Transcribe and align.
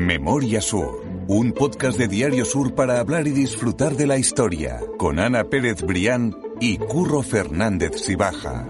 Memoria 0.00 0.62
Sur, 0.62 1.04
un 1.28 1.52
podcast 1.52 1.98
de 1.98 2.08
Diario 2.08 2.46
Sur 2.46 2.74
para 2.74 3.00
hablar 3.00 3.26
y 3.26 3.32
disfrutar 3.32 3.96
de 3.96 4.06
la 4.06 4.16
historia, 4.16 4.80
con 4.96 5.18
Ana 5.18 5.44
Pérez 5.44 5.82
Brián 5.82 6.34
y 6.58 6.78
Curro 6.78 7.22
Fernández 7.22 8.00
Sibaja. 8.00 8.66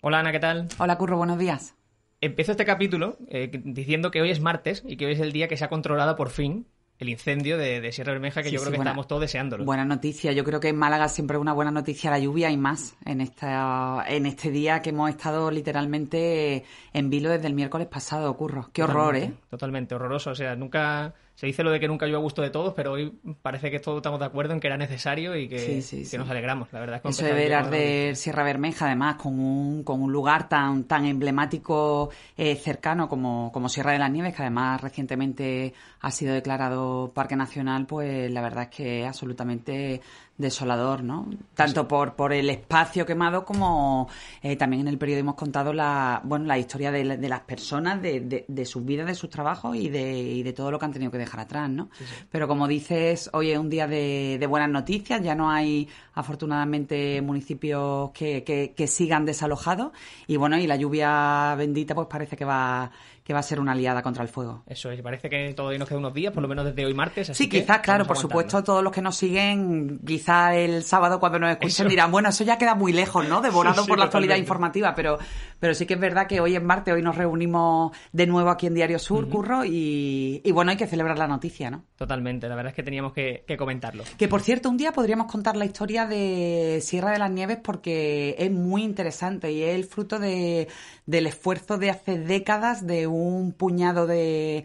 Hola 0.00 0.20
Ana, 0.20 0.30
¿qué 0.30 0.38
tal? 0.38 0.68
Hola 0.78 0.96
Curro, 0.96 1.16
buenos 1.16 1.40
días. 1.40 1.74
Empiezo 2.20 2.52
este 2.52 2.64
capítulo 2.64 3.18
eh, 3.26 3.50
diciendo 3.64 4.12
que 4.12 4.22
hoy 4.22 4.30
es 4.30 4.38
martes 4.38 4.84
y 4.86 4.96
que 4.96 5.06
hoy 5.06 5.14
es 5.14 5.20
el 5.20 5.32
día 5.32 5.48
que 5.48 5.56
se 5.56 5.64
ha 5.64 5.68
controlado 5.68 6.14
por 6.14 6.30
fin 6.30 6.68
el 6.98 7.08
incendio 7.08 7.58
de, 7.58 7.92
Sierra 7.92 8.12
Bermeja 8.12 8.42
que 8.42 8.50
yo 8.50 8.60
creo 8.60 8.72
que 8.72 8.78
estamos 8.78 9.06
todos 9.06 9.22
deseándolo. 9.22 9.64
Buena 9.64 9.84
noticia. 9.84 10.32
Yo 10.32 10.44
creo 10.44 10.60
que 10.60 10.68
en 10.68 10.76
Málaga 10.76 11.08
siempre 11.08 11.36
es 11.36 11.40
una 11.40 11.52
buena 11.52 11.70
noticia 11.70 12.10
la 12.10 12.18
lluvia 12.18 12.50
y 12.50 12.56
más 12.56 12.96
en 13.04 13.20
esta 13.20 14.04
en 14.08 14.26
este 14.26 14.50
día 14.50 14.80
que 14.80 14.90
hemos 14.90 15.10
estado 15.10 15.50
literalmente 15.50 16.64
en 16.92 17.10
vilo 17.10 17.30
desde 17.30 17.48
el 17.48 17.54
miércoles 17.54 17.86
pasado, 17.88 18.34
Curro. 18.36 18.70
Qué 18.72 18.82
horror, 18.82 19.16
¿eh? 19.16 19.32
Totalmente 19.50 19.94
horroroso. 19.94 20.30
O 20.30 20.34
sea, 20.34 20.56
nunca 20.56 21.14
se 21.36 21.46
dice 21.46 21.62
lo 21.62 21.70
de 21.70 21.78
que 21.78 21.86
nunca 21.86 22.06
yo 22.06 22.16
a 22.16 22.20
gusto 22.20 22.40
de 22.40 22.48
todos, 22.48 22.72
pero 22.72 22.92
hoy 22.92 23.12
parece 23.42 23.70
que 23.70 23.78
todos 23.78 23.98
estamos 23.98 24.18
de 24.18 24.24
acuerdo 24.24 24.54
en 24.54 24.60
que 24.60 24.68
era 24.68 24.78
necesario 24.78 25.36
y 25.36 25.48
que, 25.48 25.84
nos 26.16 26.30
alegramos, 26.30 26.72
la 26.72 26.80
verdad. 26.80 27.02
Eso 27.04 27.26
de 27.26 27.34
ver 27.34 27.52
arder 27.52 28.16
Sierra 28.16 28.42
Bermeja, 28.42 28.86
además, 28.86 29.16
con 29.16 29.38
un, 29.38 29.84
con 29.84 30.00
un 30.00 30.10
lugar 30.10 30.48
tan, 30.48 30.84
tan 30.84 31.04
emblemático 31.04 32.08
eh, 32.38 32.56
cercano 32.56 33.06
como, 33.06 33.52
como 33.52 33.68
Sierra 33.68 33.92
de 33.92 33.98
las 33.98 34.10
Nieves, 34.10 34.34
que 34.34 34.42
además 34.42 34.80
recientemente 34.80 35.74
ha 36.00 36.10
sido 36.10 36.32
declarado 36.32 37.12
Parque 37.14 37.36
Nacional, 37.36 37.84
pues 37.84 38.30
la 38.30 38.40
verdad 38.40 38.64
es 38.64 38.70
que 38.70 39.02
es 39.02 39.06
absolutamente 39.06 40.00
desolador, 40.38 41.02
¿no? 41.02 41.28
Tanto 41.54 41.88
por, 41.88 42.14
por 42.14 42.32
el 42.32 42.50
espacio 42.50 43.06
quemado 43.06 43.44
como 43.44 44.08
eh, 44.42 44.56
también 44.56 44.82
en 44.82 44.88
el 44.88 44.98
periodo 44.98 45.20
hemos 45.20 45.34
contado 45.34 45.72
la, 45.72 46.20
bueno, 46.24 46.44
la 46.44 46.58
historia 46.58 46.90
de, 46.90 47.04
las 47.04 47.40
personas, 47.40 48.02
de, 48.02 48.44
de, 48.46 48.64
sus 48.64 48.84
vidas, 48.84 49.06
de 49.06 49.14
sus 49.14 49.30
trabajos 49.30 49.76
y 49.76 49.88
de, 49.88 50.12
y 50.22 50.42
de 50.42 50.52
todo 50.52 50.70
lo 50.70 50.78
que 50.78 50.84
han 50.84 50.92
tenido 50.92 51.10
que 51.10 51.18
dejar 51.18 51.40
atrás, 51.40 51.70
¿no? 51.70 51.88
Pero 52.30 52.46
como 52.48 52.68
dices, 52.68 53.30
hoy 53.32 53.50
es 53.50 53.58
un 53.58 53.70
día 53.70 53.86
de, 53.86 54.44
buenas 54.48 54.70
noticias, 54.70 55.22
ya 55.22 55.34
no 55.34 55.50
hay 55.50 55.88
afortunadamente 56.14 57.20
municipios 57.22 58.10
que, 58.12 58.44
que, 58.44 58.74
que 58.76 58.86
sigan 58.86 59.24
desalojados 59.24 59.92
y 60.26 60.36
bueno, 60.36 60.58
y 60.58 60.66
la 60.66 60.76
lluvia 60.76 61.54
bendita 61.56 61.94
pues 61.94 62.06
parece 62.08 62.36
que 62.36 62.44
va 62.44 62.90
que 63.26 63.32
va 63.32 63.40
a 63.40 63.42
ser 63.42 63.58
una 63.58 63.72
aliada 63.72 64.02
contra 64.02 64.22
el 64.22 64.28
fuego. 64.28 64.62
Eso 64.68 64.88
es, 64.92 65.02
parece 65.02 65.28
que 65.28 65.52
todavía 65.52 65.80
nos 65.80 65.88
queda 65.88 65.98
unos 65.98 66.14
días, 66.14 66.32
por 66.32 66.42
lo 66.42 66.48
menos 66.48 66.64
desde 66.64 66.86
hoy 66.86 66.94
martes. 66.94 67.28
Así 67.28 67.42
sí, 67.42 67.50
quizás, 67.50 67.80
claro, 67.80 68.06
por 68.06 68.16
supuesto, 68.16 68.62
todos 68.62 68.84
los 68.84 68.92
que 68.92 69.02
nos 69.02 69.16
siguen, 69.16 69.98
quizá 70.06 70.54
el 70.54 70.84
sábado 70.84 71.18
cuando 71.18 71.40
nos 71.40 71.50
escuchen 71.50 71.88
dirán, 71.88 72.12
bueno, 72.12 72.28
eso 72.28 72.44
ya 72.44 72.56
queda 72.56 72.76
muy 72.76 72.92
lejos, 72.92 73.28
¿no? 73.28 73.40
Devorado 73.40 73.84
por 73.88 73.98
la 73.98 74.04
actualidad 74.04 74.36
informativa, 74.36 74.94
pero, 74.94 75.18
pero 75.58 75.74
sí 75.74 75.86
que 75.86 75.94
es 75.94 76.00
verdad 76.00 76.28
que 76.28 76.38
hoy 76.38 76.54
es 76.54 76.62
martes, 76.62 76.94
hoy 76.94 77.02
nos 77.02 77.16
reunimos 77.16 77.90
de 78.12 78.28
nuevo 78.28 78.48
aquí 78.48 78.68
en 78.68 78.74
Diario 78.74 79.00
Sur, 79.00 79.28
Curro, 79.28 79.64
y, 79.64 80.40
bueno, 80.52 80.70
hay 80.70 80.76
que 80.76 80.86
celebrar 80.86 81.18
la 81.18 81.26
noticia, 81.26 81.68
¿no? 81.68 81.82
Totalmente, 81.96 82.48
la 82.48 82.54
verdad 82.54 82.70
es 82.70 82.76
que 82.76 82.84
teníamos 82.84 83.12
que, 83.12 83.42
comentarlo. 83.58 84.04
Que 84.16 84.28
por 84.28 84.40
cierto, 84.40 84.70
un 84.70 84.76
día 84.76 84.92
podríamos 84.92 85.26
contar 85.26 85.56
la 85.56 85.64
historia 85.64 86.06
de 86.06 86.78
Sierra 86.80 87.10
de 87.10 87.18
las 87.18 87.32
Nieves 87.32 87.58
porque 87.60 88.36
es 88.38 88.52
muy 88.52 88.84
interesante 88.84 89.50
y 89.50 89.64
es 89.64 89.74
el 89.74 89.84
fruto 89.84 90.20
de, 90.20 90.68
del 91.06 91.26
esfuerzo 91.26 91.76
de 91.76 91.90
hace 91.90 92.20
décadas 92.20 92.86
de 92.86 93.08
un 93.08 93.15
puñado 93.56 94.06
de 94.06 94.64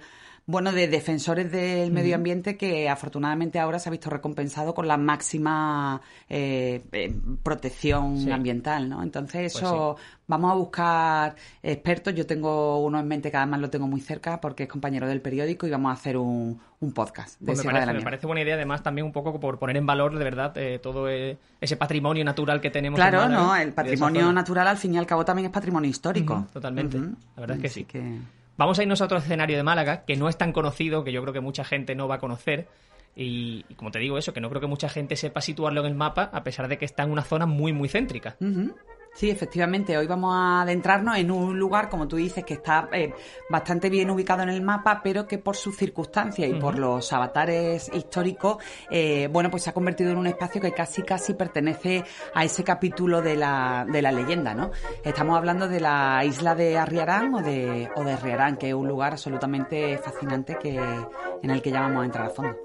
bueno, 0.51 0.71
de 0.71 0.87
defensores 0.87 1.51
del 1.51 1.91
medio 1.91 2.15
ambiente 2.15 2.57
que 2.57 2.89
afortunadamente 2.89 3.59
ahora 3.59 3.79
se 3.79 3.89
ha 3.89 3.91
visto 3.91 4.09
recompensado 4.09 4.73
con 4.73 4.87
la 4.87 4.97
máxima 4.97 6.01
eh, 6.29 6.83
eh, 6.91 7.15
protección 7.43 8.29
ambiental, 8.31 8.89
¿no? 8.89 9.03
Entonces 9.03 9.53
pues 9.53 9.63
eso 9.63 9.97
vamos 10.27 10.51
a 10.51 10.55
buscar 10.55 11.35
expertos. 11.61 12.15
Yo 12.15 12.25
tengo 12.25 12.83
uno 12.83 12.99
en 12.99 13.07
mente 13.07 13.31
que 13.31 13.37
además 13.37 13.61
lo 13.61 13.69
tengo 13.69 13.87
muy 13.87 14.01
cerca 14.01 14.41
porque 14.41 14.63
es 14.63 14.69
compañero 14.69 15.07
del 15.07 15.21
periódico 15.21 15.67
y 15.67 15.69
vamos 15.69 15.91
a 15.91 15.93
hacer 15.93 16.17
un, 16.17 16.59
podcast 16.95 17.39
de 17.39 17.45
pues 17.45 17.63
me, 17.63 17.71
parece, 17.71 17.93
me 17.93 18.01
parece 18.01 18.25
buena 18.25 18.41
idea 18.41 18.55
además 18.55 18.81
también 18.81 19.05
un 19.05 19.11
poco 19.11 19.39
por 19.39 19.59
poner 19.59 19.77
en 19.77 19.85
valor 19.85 20.17
de 20.17 20.23
verdad 20.23 20.51
eh, 20.57 20.79
todo 20.79 21.07
ese 21.07 21.77
patrimonio 21.77 22.25
natural 22.25 22.59
que 22.59 22.71
tenemos. 22.71 22.97
Claro, 22.97 23.29
no, 23.29 23.55
el 23.55 23.71
patrimonio 23.71 24.33
natural 24.33 24.67
al 24.67 24.77
fin 24.77 24.95
y 24.95 24.97
al 24.97 25.05
cabo 25.05 25.23
también 25.23 25.45
es 25.45 25.51
patrimonio 25.51 25.89
histórico. 25.89 26.47
totalmente, 26.51 26.97
la 26.97 27.39
verdad 27.39 27.57
es 27.57 27.61
que 27.61 27.69
sí. 27.69 27.85
Vamos 28.57 28.77
a 28.77 28.83
irnos 28.83 29.01
a 29.01 29.05
otro 29.05 29.17
escenario 29.17 29.57
de 29.57 29.63
Málaga 29.63 30.03
que 30.05 30.15
no 30.15 30.29
es 30.29 30.37
tan 30.37 30.51
conocido, 30.53 31.03
que 31.03 31.11
yo 31.11 31.21
creo 31.21 31.33
que 31.33 31.41
mucha 31.41 31.63
gente 31.63 31.95
no 31.95 32.07
va 32.07 32.15
a 32.15 32.19
conocer. 32.19 32.67
Y, 33.15 33.63
como 33.75 33.91
te 33.91 33.99
digo 33.99 34.17
eso, 34.17 34.33
que 34.33 34.39
no 34.41 34.49
creo 34.49 34.61
que 34.61 34.67
mucha 34.67 34.87
gente 34.87 35.15
sepa 35.15 35.41
situarlo 35.41 35.81
en 35.81 35.87
el 35.87 35.95
mapa, 35.95 36.29
a 36.31 36.43
pesar 36.43 36.67
de 36.67 36.77
que 36.77 36.85
está 36.85 37.03
en 37.03 37.11
una 37.11 37.23
zona 37.23 37.45
muy, 37.45 37.73
muy 37.73 37.89
céntrica. 37.89 38.37
Sí, 39.13 39.29
efectivamente. 39.29 39.97
Hoy 39.97 40.07
vamos 40.07 40.33
a 40.33 40.61
adentrarnos 40.61 41.17
en 41.17 41.31
un 41.31 41.59
lugar, 41.59 41.89
como 41.89 42.07
tú 42.07 42.15
dices, 42.15 42.45
que 42.45 42.55
está 42.55 42.87
eh, 42.93 43.13
bastante 43.49 43.89
bien 43.89 44.09
ubicado 44.09 44.41
en 44.43 44.49
el 44.49 44.61
mapa, 44.61 45.01
pero 45.03 45.27
que 45.27 45.37
por 45.37 45.55
sus 45.55 45.75
circunstancias 45.75 46.49
y 46.49 46.53
por 46.53 46.79
los 46.79 47.11
avatares 47.11 47.91
históricos, 47.93 48.57
eh, 48.89 49.27
bueno, 49.31 49.51
pues 49.51 49.63
se 49.63 49.69
ha 49.69 49.73
convertido 49.73 50.11
en 50.11 50.17
un 50.17 50.27
espacio 50.27 50.61
que 50.61 50.71
casi, 50.71 51.03
casi 51.03 51.33
pertenece 51.33 52.03
a 52.33 52.45
ese 52.45 52.63
capítulo 52.63 53.21
de 53.21 53.35
la, 53.35 53.85
de 53.91 54.01
la 54.01 54.11
leyenda, 54.11 54.53
¿no? 54.55 54.71
Estamos 55.03 55.37
hablando 55.37 55.67
de 55.67 55.81
la 55.81 56.23
isla 56.25 56.55
de 56.55 56.77
Arriarán 56.77 57.33
o 57.35 57.41
de, 57.41 57.89
o 57.95 58.03
de 58.03 58.15
Riarán, 58.15 58.55
que 58.55 58.69
es 58.69 58.73
un 58.73 58.87
lugar 58.87 59.11
absolutamente 59.11 59.97
fascinante 59.97 60.57
que, 60.57 60.79
en 61.43 61.49
el 61.49 61.61
que 61.61 61.71
ya 61.71 61.81
vamos 61.81 62.01
a 62.01 62.05
entrar 62.05 62.27
a 62.27 62.29
fondo. 62.29 62.57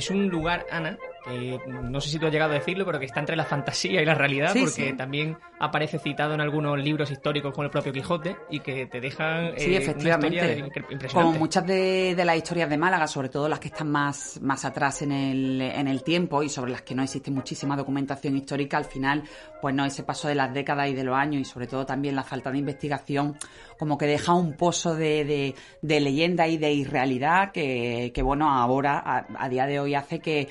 Es 0.00 0.08
un 0.08 0.30
lugar, 0.30 0.64
Ana, 0.70 0.96
que 1.30 1.60
no 1.82 2.00
sé 2.00 2.10
si 2.10 2.18
tú 2.18 2.26
has 2.26 2.32
llegado 2.32 2.52
a 2.52 2.54
decirlo, 2.54 2.84
pero 2.84 2.98
que 2.98 3.06
está 3.06 3.20
entre 3.20 3.36
la 3.36 3.44
fantasía 3.44 4.02
y 4.02 4.04
la 4.04 4.14
realidad, 4.14 4.54
porque 4.58 4.92
también 4.94 5.36
aparece 5.58 5.98
citado 5.98 6.34
en 6.34 6.40
algunos 6.40 6.78
libros 6.78 7.10
históricos 7.10 7.52
como 7.52 7.64
el 7.64 7.70
propio 7.70 7.92
Quijote 7.92 8.36
y 8.50 8.60
que 8.60 8.86
te 8.86 9.00
dejan 9.00 9.52
sí, 9.56 9.74
eh, 9.74 9.78
efectivamente. 9.78 10.58
impresionante. 10.58 11.08
Como 11.12 11.32
muchas 11.32 11.66
de, 11.66 12.14
las 12.24 12.36
historias 12.36 12.68
de 12.68 12.76
Málaga, 12.76 13.06
sobre 13.06 13.28
todo 13.28 13.48
las 13.48 13.60
que 13.60 13.68
están 13.68 13.90
más, 13.90 14.40
más 14.42 14.64
atrás 14.64 15.02
en 15.02 15.12
el, 15.12 15.60
en 15.60 15.88
el 15.88 16.02
tiempo 16.02 16.42
y 16.42 16.48
sobre 16.48 16.72
las 16.72 16.82
que 16.82 16.94
no 16.94 17.02
existe 17.02 17.30
muchísima 17.30 17.76
documentación 17.76 18.36
histórica, 18.36 18.76
al 18.76 18.84
final, 18.84 19.22
pues 19.60 19.74
no, 19.74 19.84
ese 19.84 20.02
paso 20.02 20.28
de 20.28 20.34
las 20.34 20.52
décadas 20.52 20.88
y 20.88 20.94
de 20.94 21.04
los 21.04 21.16
años 21.16 21.42
y 21.42 21.44
sobre 21.44 21.66
todo 21.66 21.86
también 21.86 22.16
la 22.16 22.24
falta 22.24 22.50
de 22.50 22.58
investigación, 22.58 23.36
como 23.78 23.98
que 23.98 24.06
deja 24.06 24.34
un 24.34 24.54
pozo 24.54 24.94
de, 24.94 25.54
de, 25.82 26.00
leyenda 26.00 26.46
y 26.48 26.56
de 26.58 26.72
irrealidad 26.72 27.52
que, 27.52 28.12
que 28.14 28.22
bueno, 28.22 28.50
ahora, 28.50 29.26
a 29.38 29.48
día 29.48 29.66
de 29.66 29.80
hoy 29.80 29.94
hace 29.94 30.20
que 30.20 30.48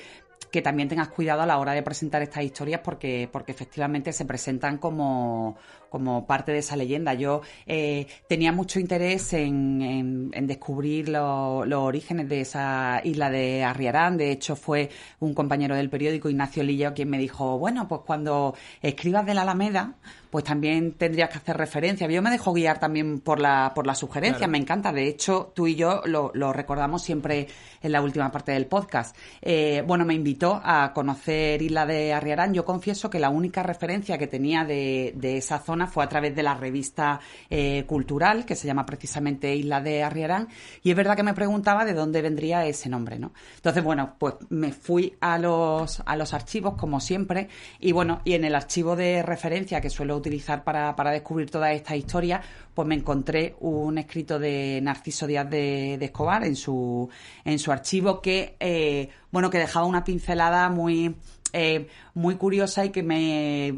que 0.50 0.62
también 0.62 0.88
tengas 0.88 1.08
cuidado 1.08 1.42
a 1.42 1.46
la 1.46 1.58
hora 1.58 1.72
de 1.72 1.82
presentar 1.82 2.22
estas 2.22 2.44
historias 2.44 2.80
porque, 2.82 3.28
porque 3.30 3.52
efectivamente 3.52 4.12
se 4.12 4.24
presentan 4.24 4.78
como, 4.78 5.56
como 5.90 6.26
parte 6.26 6.52
de 6.52 6.58
esa 6.58 6.76
leyenda. 6.76 7.14
Yo 7.14 7.42
eh, 7.66 8.06
tenía 8.28 8.52
mucho 8.52 8.80
interés 8.80 9.32
en, 9.32 10.30
en, 10.32 10.46
descubrir 10.46 11.08
los 11.08 11.72
orígenes 11.72 12.28
de 12.28 12.40
esa 12.40 13.00
isla 13.04 13.30
de 13.30 13.64
Arriarán. 13.64 14.16
De 14.16 14.30
hecho, 14.30 14.56
fue 14.56 14.90
un 15.18 15.34
compañero 15.34 15.76
del 15.76 15.90
periódico, 15.90 16.30
Ignacio 16.30 16.62
Lillo, 16.62 16.94
quien 16.94 17.10
me 17.10 17.18
dijo, 17.18 17.58
bueno, 17.58 17.86
pues 17.88 18.02
cuando 18.06 18.54
escribas 18.82 19.26
de 19.26 19.34
la 19.34 19.42
Alameda, 19.42 19.94
pues 20.30 20.44
también 20.44 20.92
tendrías 20.92 21.28
que 21.28 21.38
hacer 21.38 21.56
referencia. 21.56 22.08
Yo 22.08 22.22
me 22.22 22.30
dejo 22.30 22.52
guiar 22.52 22.78
también 22.78 23.20
por 23.20 23.40
la, 23.40 23.72
por 23.74 23.86
la 23.86 23.94
sugerencia, 23.94 24.46
me 24.46 24.58
encanta. 24.58 24.92
De 24.92 25.08
hecho, 25.08 25.52
tú 25.54 25.66
y 25.66 25.74
yo 25.74 26.02
lo, 26.04 26.30
lo, 26.34 26.52
recordamos 26.52 27.02
siempre 27.02 27.48
en 27.82 27.92
la 27.92 28.00
última 28.00 28.30
parte 28.30 28.52
del 28.52 28.66
podcast. 28.66 29.16
Eh, 29.42 29.82
bueno, 29.86 30.04
me 30.04 30.14
invitó 30.14 30.60
a 30.62 30.92
conocer 30.92 31.60
Isla 31.60 31.84
de 31.84 32.12
Arriarán. 32.12 32.54
Yo 32.54 32.64
confieso 32.64 33.10
que 33.10 33.18
la 33.18 33.28
única 33.28 33.64
referencia 33.64 34.18
que 34.18 34.28
tenía 34.28 34.64
de, 34.64 35.12
de 35.16 35.36
esa 35.36 35.58
zona 35.58 35.88
fue 35.88 36.04
a 36.04 36.08
través 36.08 36.34
de 36.36 36.44
la 36.44 36.54
revista 36.54 37.20
eh, 37.48 37.84
cultural, 37.86 38.44
que 38.44 38.54
se 38.54 38.68
llama 38.68 38.86
precisamente 38.86 39.54
Isla 39.56 39.80
de 39.80 40.04
Arriarán. 40.04 40.48
Y 40.84 40.90
es 40.90 40.96
verdad 40.96 41.16
que 41.16 41.24
me 41.24 41.34
preguntaba 41.34 41.84
de 41.84 41.94
dónde 41.94 42.22
vendría 42.22 42.64
ese 42.66 42.88
nombre, 42.88 43.18
¿no? 43.18 43.32
Entonces, 43.56 43.82
bueno, 43.82 44.14
pues 44.18 44.34
me 44.48 44.70
fui 44.72 45.16
a 45.20 45.38
los, 45.38 46.02
a 46.06 46.16
los 46.16 46.34
archivos, 46.34 46.74
como 46.74 47.00
siempre, 47.00 47.48
y 47.80 47.90
bueno, 47.90 48.20
y 48.24 48.34
en 48.34 48.44
el 48.44 48.54
archivo 48.54 48.94
de 48.94 49.22
referencia 49.22 49.80
que 49.80 49.90
suelo 49.90 50.19
utilizar 50.20 50.62
para, 50.62 50.94
para 50.94 51.10
descubrir 51.10 51.50
toda 51.50 51.72
esta 51.72 51.96
historia, 51.96 52.40
pues 52.74 52.86
me 52.86 52.94
encontré 52.94 53.56
un 53.60 53.98
escrito 53.98 54.38
de 54.38 54.80
Narciso 54.82 55.26
Díaz 55.26 55.50
de, 55.50 55.94
Escobar 55.94 56.44
en 56.44 56.56
su, 56.56 57.08
en 57.44 57.58
su 57.58 57.72
archivo 57.72 58.20
que, 58.20 58.56
eh, 58.60 59.08
bueno, 59.30 59.50
que 59.50 59.58
dejaba 59.58 59.86
una 59.86 60.04
pincelada 60.04 60.68
muy 60.68 61.14
eh, 61.52 61.88
muy 62.14 62.36
curiosa 62.36 62.84
y 62.84 62.90
que 62.90 63.02
me 63.02 63.74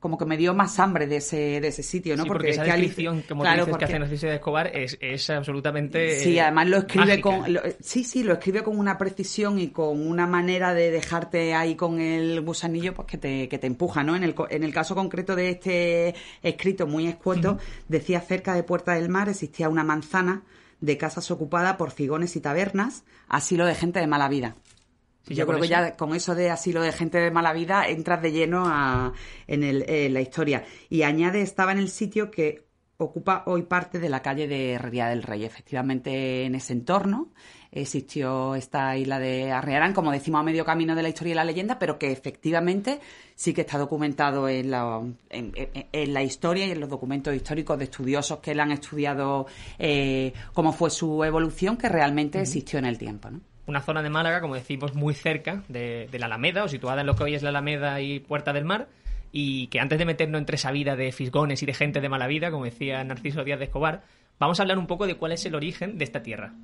como 0.00 0.18
que 0.18 0.24
me 0.24 0.36
dio 0.36 0.52
más 0.54 0.78
hambre 0.80 1.06
de 1.06 1.16
ese, 1.16 1.60
de 1.60 1.68
ese 1.68 1.82
sitio, 1.82 2.16
¿no? 2.16 2.24
porque, 2.24 2.50
esa 2.50 2.64
descripción, 2.64 3.22
como 3.28 3.42
claro, 3.42 3.66
dices, 3.66 3.78
que 3.78 3.84
hace 3.84 3.98
Narciso 3.98 4.26
de 4.26 4.34
Escobar 4.34 4.70
es, 4.74 4.98
es 5.00 5.30
absolutamente 5.30 6.18
Sí, 6.20 6.38
además 6.38 6.68
lo 6.68 6.78
escribe 6.78 7.20
con 7.20 7.44
sí, 7.80 8.04
sí, 8.04 8.24
lo 8.24 8.32
escribe 8.34 8.62
con 8.62 8.78
una 8.78 8.98
precisión 8.98 9.58
y 9.58 9.68
con 9.68 10.06
una 10.06 10.26
manera 10.26 10.74
de 10.74 10.90
dejarte 10.90 11.54
ahí 11.54 11.76
con 11.76 12.00
el 12.00 12.40
gusanillo 12.40 12.94
pues 12.94 13.06
que 13.06 13.18
te, 13.18 13.48
que 13.48 13.58
te 13.58 13.66
empuja, 13.66 14.02
¿no? 14.02 14.16
En 14.16 14.24
el, 14.24 14.34
en 14.50 14.64
el 14.64 14.72
caso 14.72 14.94
concreto 14.94 15.36
de 15.36 15.50
este 15.50 16.14
escrito 16.42 16.86
muy 16.86 17.06
escueto, 17.06 17.58
decía 17.88 18.20
cerca 18.20 18.54
de 18.54 18.62
Puerta 18.62 18.94
del 18.94 19.08
Mar 19.08 19.28
existía 19.28 19.68
una 19.68 19.84
manzana 19.84 20.42
de 20.80 20.98
casas 20.98 21.30
ocupada 21.30 21.76
por 21.76 21.92
figones 21.92 22.36
y 22.36 22.40
tabernas, 22.40 23.04
asilo 23.28 23.66
de 23.66 23.74
gente 23.74 24.00
de 24.00 24.06
mala 24.06 24.28
vida. 24.28 24.54
Yo 25.26 25.46
creo 25.46 25.60
que 25.60 25.68
ya 25.68 25.96
con 25.96 26.14
eso 26.14 26.34
de 26.34 26.50
asilo 26.50 26.82
de 26.82 26.92
gente 26.92 27.18
de 27.18 27.30
mala 27.30 27.52
vida 27.52 27.88
entras 27.88 28.20
de 28.20 28.32
lleno 28.32 29.12
en, 29.46 30.14
la 30.14 30.20
historia. 30.20 30.64
Y 30.90 31.02
añade, 31.02 31.40
estaba 31.40 31.72
en 31.72 31.78
el 31.78 31.88
sitio 31.88 32.30
que 32.30 32.66
ocupa 32.96 33.42
hoy 33.46 33.62
parte 33.62 33.98
de 33.98 34.08
la 34.08 34.22
calle 34.22 34.46
de 34.46 34.72
Herrería 34.72 35.08
del 35.08 35.22
Rey. 35.22 35.44
Efectivamente, 35.44 36.44
en 36.44 36.54
ese 36.54 36.74
entorno 36.74 37.32
existió 37.72 38.54
esta 38.54 38.96
isla 38.96 39.18
de 39.18 39.50
Arriarán, 39.50 39.94
como 39.94 40.12
decimos, 40.12 40.40
a 40.40 40.44
medio 40.44 40.64
camino 40.64 40.94
de 40.94 41.02
la 41.02 41.08
historia 41.08 41.32
y 41.32 41.34
la 41.34 41.44
leyenda, 41.44 41.78
pero 41.78 41.98
que 41.98 42.12
efectivamente 42.12 43.00
sí 43.34 43.52
que 43.52 43.62
está 43.62 43.78
documentado 43.78 44.48
en 44.48 44.70
la, 44.70 45.02
en, 45.30 46.14
la 46.14 46.22
historia 46.22 46.66
y 46.66 46.70
en 46.70 46.80
los 46.80 46.88
documentos 46.88 47.34
históricos 47.34 47.78
de 47.78 47.84
estudiosos 47.84 48.38
que 48.38 48.54
le 48.54 48.62
han 48.62 48.70
estudiado 48.70 49.46
eh, 49.78 50.32
cómo 50.52 50.72
fue 50.72 50.90
su 50.90 51.24
evolución, 51.24 51.76
que 51.76 51.88
realmente 51.88 52.40
existió 52.40 52.78
en 52.78 52.84
el 52.84 52.96
tiempo. 52.96 53.30
¿no? 53.30 53.40
Una 53.66 53.80
zona 53.80 54.02
de 54.02 54.10
Málaga, 54.10 54.40
como 54.40 54.54
decimos, 54.54 54.94
muy 54.94 55.14
cerca 55.14 55.62
de, 55.68 56.08
la 56.12 56.26
Alameda, 56.26 56.64
o 56.64 56.68
situada 56.68 57.00
en 57.00 57.06
lo 57.06 57.14
que 57.14 57.24
hoy 57.24 57.34
es 57.34 57.42
la 57.42 57.48
Alameda 57.50 58.00
y 58.00 58.20
Puerta 58.20 58.52
del 58.52 58.64
Mar, 58.64 58.88
y 59.32 59.68
que 59.68 59.80
antes 59.80 59.98
de 59.98 60.04
meternos 60.04 60.38
entre 60.38 60.56
esa 60.56 60.70
vida 60.70 60.96
de 60.96 61.10
fisgones 61.12 61.62
y 61.62 61.66
de 61.66 61.74
gente 61.74 62.00
de 62.00 62.08
mala 62.08 62.26
vida, 62.26 62.50
como 62.50 62.64
decía 62.64 63.02
Narciso 63.04 63.44
Díaz 63.44 63.58
de 63.58 63.66
Escobar, 63.66 64.02
vamos 64.38 64.60
a 64.60 64.62
hablar 64.62 64.78
un 64.78 64.86
poco 64.86 65.06
de 65.06 65.16
cuál 65.16 65.32
es 65.32 65.44
el 65.46 65.54
origen 65.54 65.98
de 65.98 66.04
esta 66.04 66.22
tierra. 66.22 66.54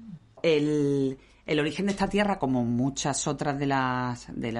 El, 0.42 1.18
el 1.46 1.58
origen 1.58 1.86
de 1.86 1.92
esta 1.92 2.08
tierra, 2.08 2.38
como 2.38 2.64
muchas 2.64 3.26
otras 3.26 3.58
de 3.58 3.66
las, 3.66 4.26
de, 4.34 4.52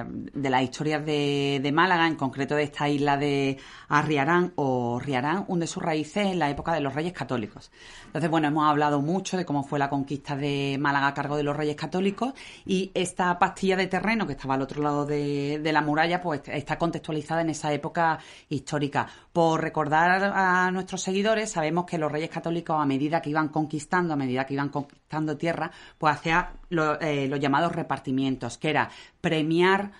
las 0.49 0.63
historias 0.63 1.05
de, 1.05 1.71
Málaga, 1.73 2.07
en 2.07 2.15
concreto 2.15 2.55
de 2.55 2.63
esta 2.63 2.89
isla 2.89 3.17
de 3.17 3.57
Arriarán 3.87 4.51
o 4.55 4.99
Riarán, 4.99 5.45
hunde 5.47 5.67
sus 5.67 5.81
raíces 5.81 6.27
en 6.27 6.39
la 6.39 6.49
época 6.49 6.73
de 6.73 6.81
los 6.81 6.93
reyes 6.93 7.13
católicos. 7.13 7.71
Entonces, 8.07 8.29
bueno, 8.29 8.47
hemos 8.47 8.69
hablado 8.69 9.01
mucho 9.01 9.37
de 9.37 9.45
cómo 9.45 9.63
fue 9.63 9.79
la 9.79 9.89
conquista 9.89 10.35
de 10.35 10.77
Málaga 10.79 11.07
a 11.07 11.13
cargo 11.13 11.37
de 11.37 11.43
los 11.43 11.55
reyes 11.55 11.75
católicos 11.75 12.33
y 12.65 12.91
esta 12.93 13.39
pastilla 13.39 13.77
de 13.77 13.87
terreno 13.87 14.27
que 14.27 14.33
estaba 14.33 14.55
al 14.55 14.61
otro 14.61 14.83
lado 14.83 15.05
de, 15.05 15.59
de 15.63 15.71
la 15.71 15.81
muralla, 15.81 16.21
pues 16.21 16.41
está 16.47 16.77
contextualizada 16.77 17.41
en 17.41 17.51
esa 17.51 17.71
época 17.71 18.19
histórica. 18.49 19.07
Por 19.31 19.61
recordar 19.61 20.23
a 20.35 20.69
nuestros 20.71 21.01
seguidores, 21.01 21.51
sabemos 21.51 21.85
que 21.85 21.97
los 21.97 22.11
reyes 22.11 22.29
católicos, 22.29 22.75
a 22.77 22.85
medida 22.85 23.21
que 23.21 23.29
iban 23.29 23.47
conquistando, 23.47 24.13
a 24.13 24.17
medida 24.17 24.45
que 24.45 24.55
iban 24.55 24.69
conquistando 24.69 25.37
tierra, 25.37 25.71
pues 25.97 26.15
hacía 26.15 26.53
eh, 26.71 27.27
los 27.27 27.39
llamados 27.39 27.73
repartimientos, 27.73 28.57
que 28.57 28.69
era 28.69 28.89
premiar 29.19 29.91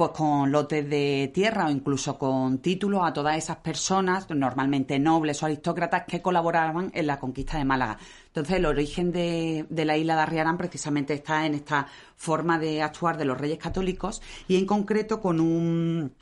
pues 0.00 0.12
con 0.12 0.50
lotes 0.50 0.88
de 0.88 1.30
tierra 1.34 1.66
o 1.66 1.70
incluso 1.70 2.16
con 2.16 2.60
títulos 2.60 3.02
a 3.04 3.12
todas 3.12 3.36
esas 3.36 3.58
personas, 3.58 4.30
normalmente 4.30 4.98
nobles 4.98 5.42
o 5.42 5.46
aristócratas, 5.46 6.04
que 6.06 6.22
colaboraban 6.22 6.90
en 6.94 7.06
la 7.06 7.18
conquista 7.18 7.58
de 7.58 7.66
Málaga. 7.66 7.98
Entonces, 8.28 8.56
el 8.56 8.64
origen 8.64 9.12
de, 9.12 9.66
la 9.68 9.98
isla 9.98 10.16
de 10.16 10.22
Arriarán 10.22 10.56
precisamente 10.56 11.12
está 11.12 11.44
en 11.44 11.54
esta 11.54 11.86
forma 12.16 12.58
de 12.58 12.80
actuar 12.80 13.18
de 13.18 13.26
los 13.26 13.36
reyes 13.36 13.58
católicos 13.58 14.22
y 14.48 14.56
en 14.56 14.64
concreto 14.64 15.20
con 15.20 15.38
un 15.38 16.14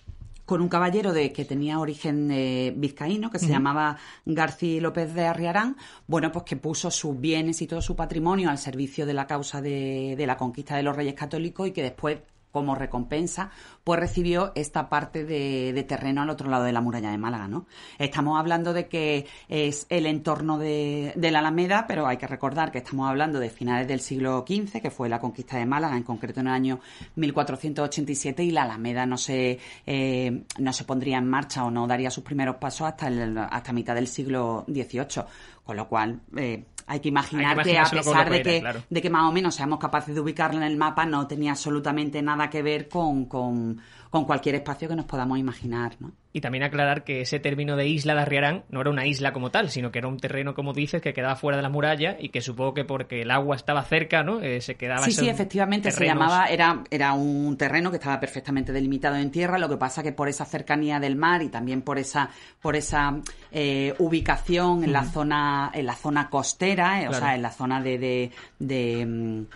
con 0.48 0.62
un 0.62 0.70
caballero 0.70 1.12
de 1.12 1.30
que 1.30 1.44
tenía 1.44 1.78
origen 1.78 2.30
eh, 2.30 2.72
vizcaíno, 2.74 3.30
que 3.30 3.38
se 3.38 3.48
llamaba 3.48 3.98
García 4.24 4.80
López 4.80 5.12
de 5.12 5.26
Arriarán, 5.26 5.76
bueno, 6.06 6.32
pues 6.32 6.46
que 6.46 6.56
puso 6.56 6.90
sus 6.90 7.20
bienes 7.20 7.60
y 7.60 7.66
todo 7.66 7.82
su 7.82 7.94
patrimonio 7.94 8.48
al 8.48 8.56
servicio 8.56 9.04
de 9.04 9.12
la 9.12 9.26
causa 9.26 9.60
de, 9.60 10.14
de 10.16 10.26
la 10.26 10.38
conquista 10.38 10.74
de 10.74 10.84
los 10.84 10.96
reyes 10.96 11.12
católicos 11.12 11.68
y 11.68 11.72
que 11.72 11.82
después 11.82 12.20
como 12.52 12.74
recompensa, 12.74 13.50
pues 13.84 14.00
recibió 14.00 14.52
esta 14.54 14.88
parte 14.88 15.24
de, 15.24 15.84
terreno 15.88 16.22
al 16.22 16.30
otro 16.30 16.50
lado 16.50 16.64
de 16.64 16.72
la 16.72 16.80
muralla 16.80 17.10
de 17.10 17.18
Málaga, 17.18 17.48
¿no? 17.48 17.66
Estamos 17.98 18.38
hablando 18.38 18.72
de 18.72 18.88
que 18.88 19.26
es 19.48 19.86
el 19.88 20.06
entorno 20.06 20.58
de, 20.58 21.12
la 21.16 21.38
Alameda, 21.38 21.86
pero 21.86 22.06
hay 22.06 22.16
que 22.16 22.26
recordar 22.26 22.72
que 22.72 22.78
estamos 22.78 23.08
hablando 23.08 23.38
de 23.38 23.50
finales 23.50 23.86
del 23.86 24.00
siglo 24.00 24.44
XV, 24.46 24.80
que 24.80 24.90
fue 24.90 25.08
la 25.08 25.20
conquista 25.20 25.56
de 25.58 25.66
Málaga, 25.66 25.96
en 25.96 26.02
concreto 26.02 26.40
en 26.40 26.48
el 26.48 26.52
año 26.52 26.80
1487, 27.16 28.42
y 28.42 28.50
la 28.50 28.62
Alameda 28.62 29.06
no 29.06 29.16
se, 29.16 29.58
eh, 29.86 30.44
no 30.58 30.72
se 30.72 30.84
pondría 30.84 31.18
en 31.18 31.28
marcha 31.28 31.64
o 31.64 31.70
no 31.70 31.86
daría 31.86 32.10
sus 32.10 32.24
primeros 32.24 32.56
pasos 32.56 32.88
hasta, 32.88 33.08
hasta 33.50 33.72
mitad 33.72 33.94
del 33.94 34.08
siglo 34.08 34.64
XVIII. 34.68 35.24
Con 35.68 35.76
lo 35.76 35.86
cual, 35.86 36.22
eh, 36.34 36.64
hay 36.86 37.00
que 37.00 37.10
imaginar 37.10 37.62
que, 37.62 37.78
a 37.78 37.84
pesar 37.84 38.30
de 38.30 38.42
que, 38.42 38.64
de 38.88 39.02
que 39.02 39.10
más 39.10 39.28
o 39.28 39.32
menos 39.32 39.54
seamos 39.54 39.78
capaces 39.78 40.14
de 40.14 40.20
ubicarlo 40.22 40.56
en 40.56 40.62
el 40.62 40.78
mapa, 40.78 41.04
no 41.04 41.26
tenía 41.26 41.50
absolutamente 41.50 42.22
nada 42.22 42.48
que 42.48 42.62
ver 42.62 42.88
con, 42.88 43.26
con, 43.26 43.78
con 44.08 44.24
cualquier 44.24 44.54
espacio 44.54 44.88
que 44.88 44.96
nos 44.96 45.04
podamos 45.04 45.38
imaginar, 45.38 45.94
¿no? 46.00 46.12
Y 46.32 46.40
también 46.40 46.62
aclarar 46.62 47.04
que 47.04 47.22
ese 47.22 47.40
término 47.40 47.74
de 47.76 47.88
isla 47.88 48.14
de 48.14 48.20
Arriarán 48.20 48.64
no 48.68 48.80
era 48.82 48.90
una 48.90 49.06
isla 49.06 49.32
como 49.32 49.50
tal, 49.50 49.70
sino 49.70 49.90
que 49.90 49.98
era 49.98 50.08
un 50.08 50.18
terreno, 50.18 50.54
como 50.54 50.74
dices, 50.74 51.00
que 51.00 51.14
quedaba 51.14 51.36
fuera 51.36 51.56
de 51.56 51.62
la 51.62 51.70
muralla 51.70 52.16
y 52.20 52.28
que 52.28 52.42
supongo 52.42 52.74
que 52.74 52.84
porque 52.84 53.22
el 53.22 53.30
agua 53.30 53.56
estaba 53.56 53.82
cerca, 53.82 54.22
¿no? 54.22 54.40
Eh, 54.40 54.60
se 54.60 54.74
quedaba... 54.74 55.04
Sí, 55.04 55.12
sí, 55.12 55.28
efectivamente 55.28 55.90
se 55.90 56.04
llamaba, 56.04 56.46
era, 56.46 56.84
era 56.90 57.14
un 57.14 57.56
terreno 57.56 57.90
que 57.90 57.96
estaba 57.96 58.20
perfectamente 58.20 58.72
delimitado 58.72 59.16
en 59.16 59.30
tierra, 59.30 59.58
lo 59.58 59.68
que 59.68 59.78
pasa 59.78 60.02
que 60.02 60.12
por 60.12 60.28
esa 60.28 60.44
cercanía 60.44 61.00
del 61.00 61.16
mar 61.16 61.42
y 61.42 61.48
también 61.48 61.82
por 61.82 61.98
esa, 61.98 62.30
por 62.60 62.76
esa 62.76 63.16
eh, 63.50 63.94
ubicación 63.98 64.84
en 64.84 64.92
la 64.92 65.04
zona, 65.04 65.70
en 65.72 65.86
la 65.86 65.94
zona 65.94 66.28
costera, 66.28 67.02
eh, 67.02 67.08
o 67.08 67.14
sea, 67.14 67.34
en 67.34 67.42
la 67.42 67.50
zona 67.50 67.80
de, 67.80 68.30
de 68.58 69.06
mm, 69.06 69.46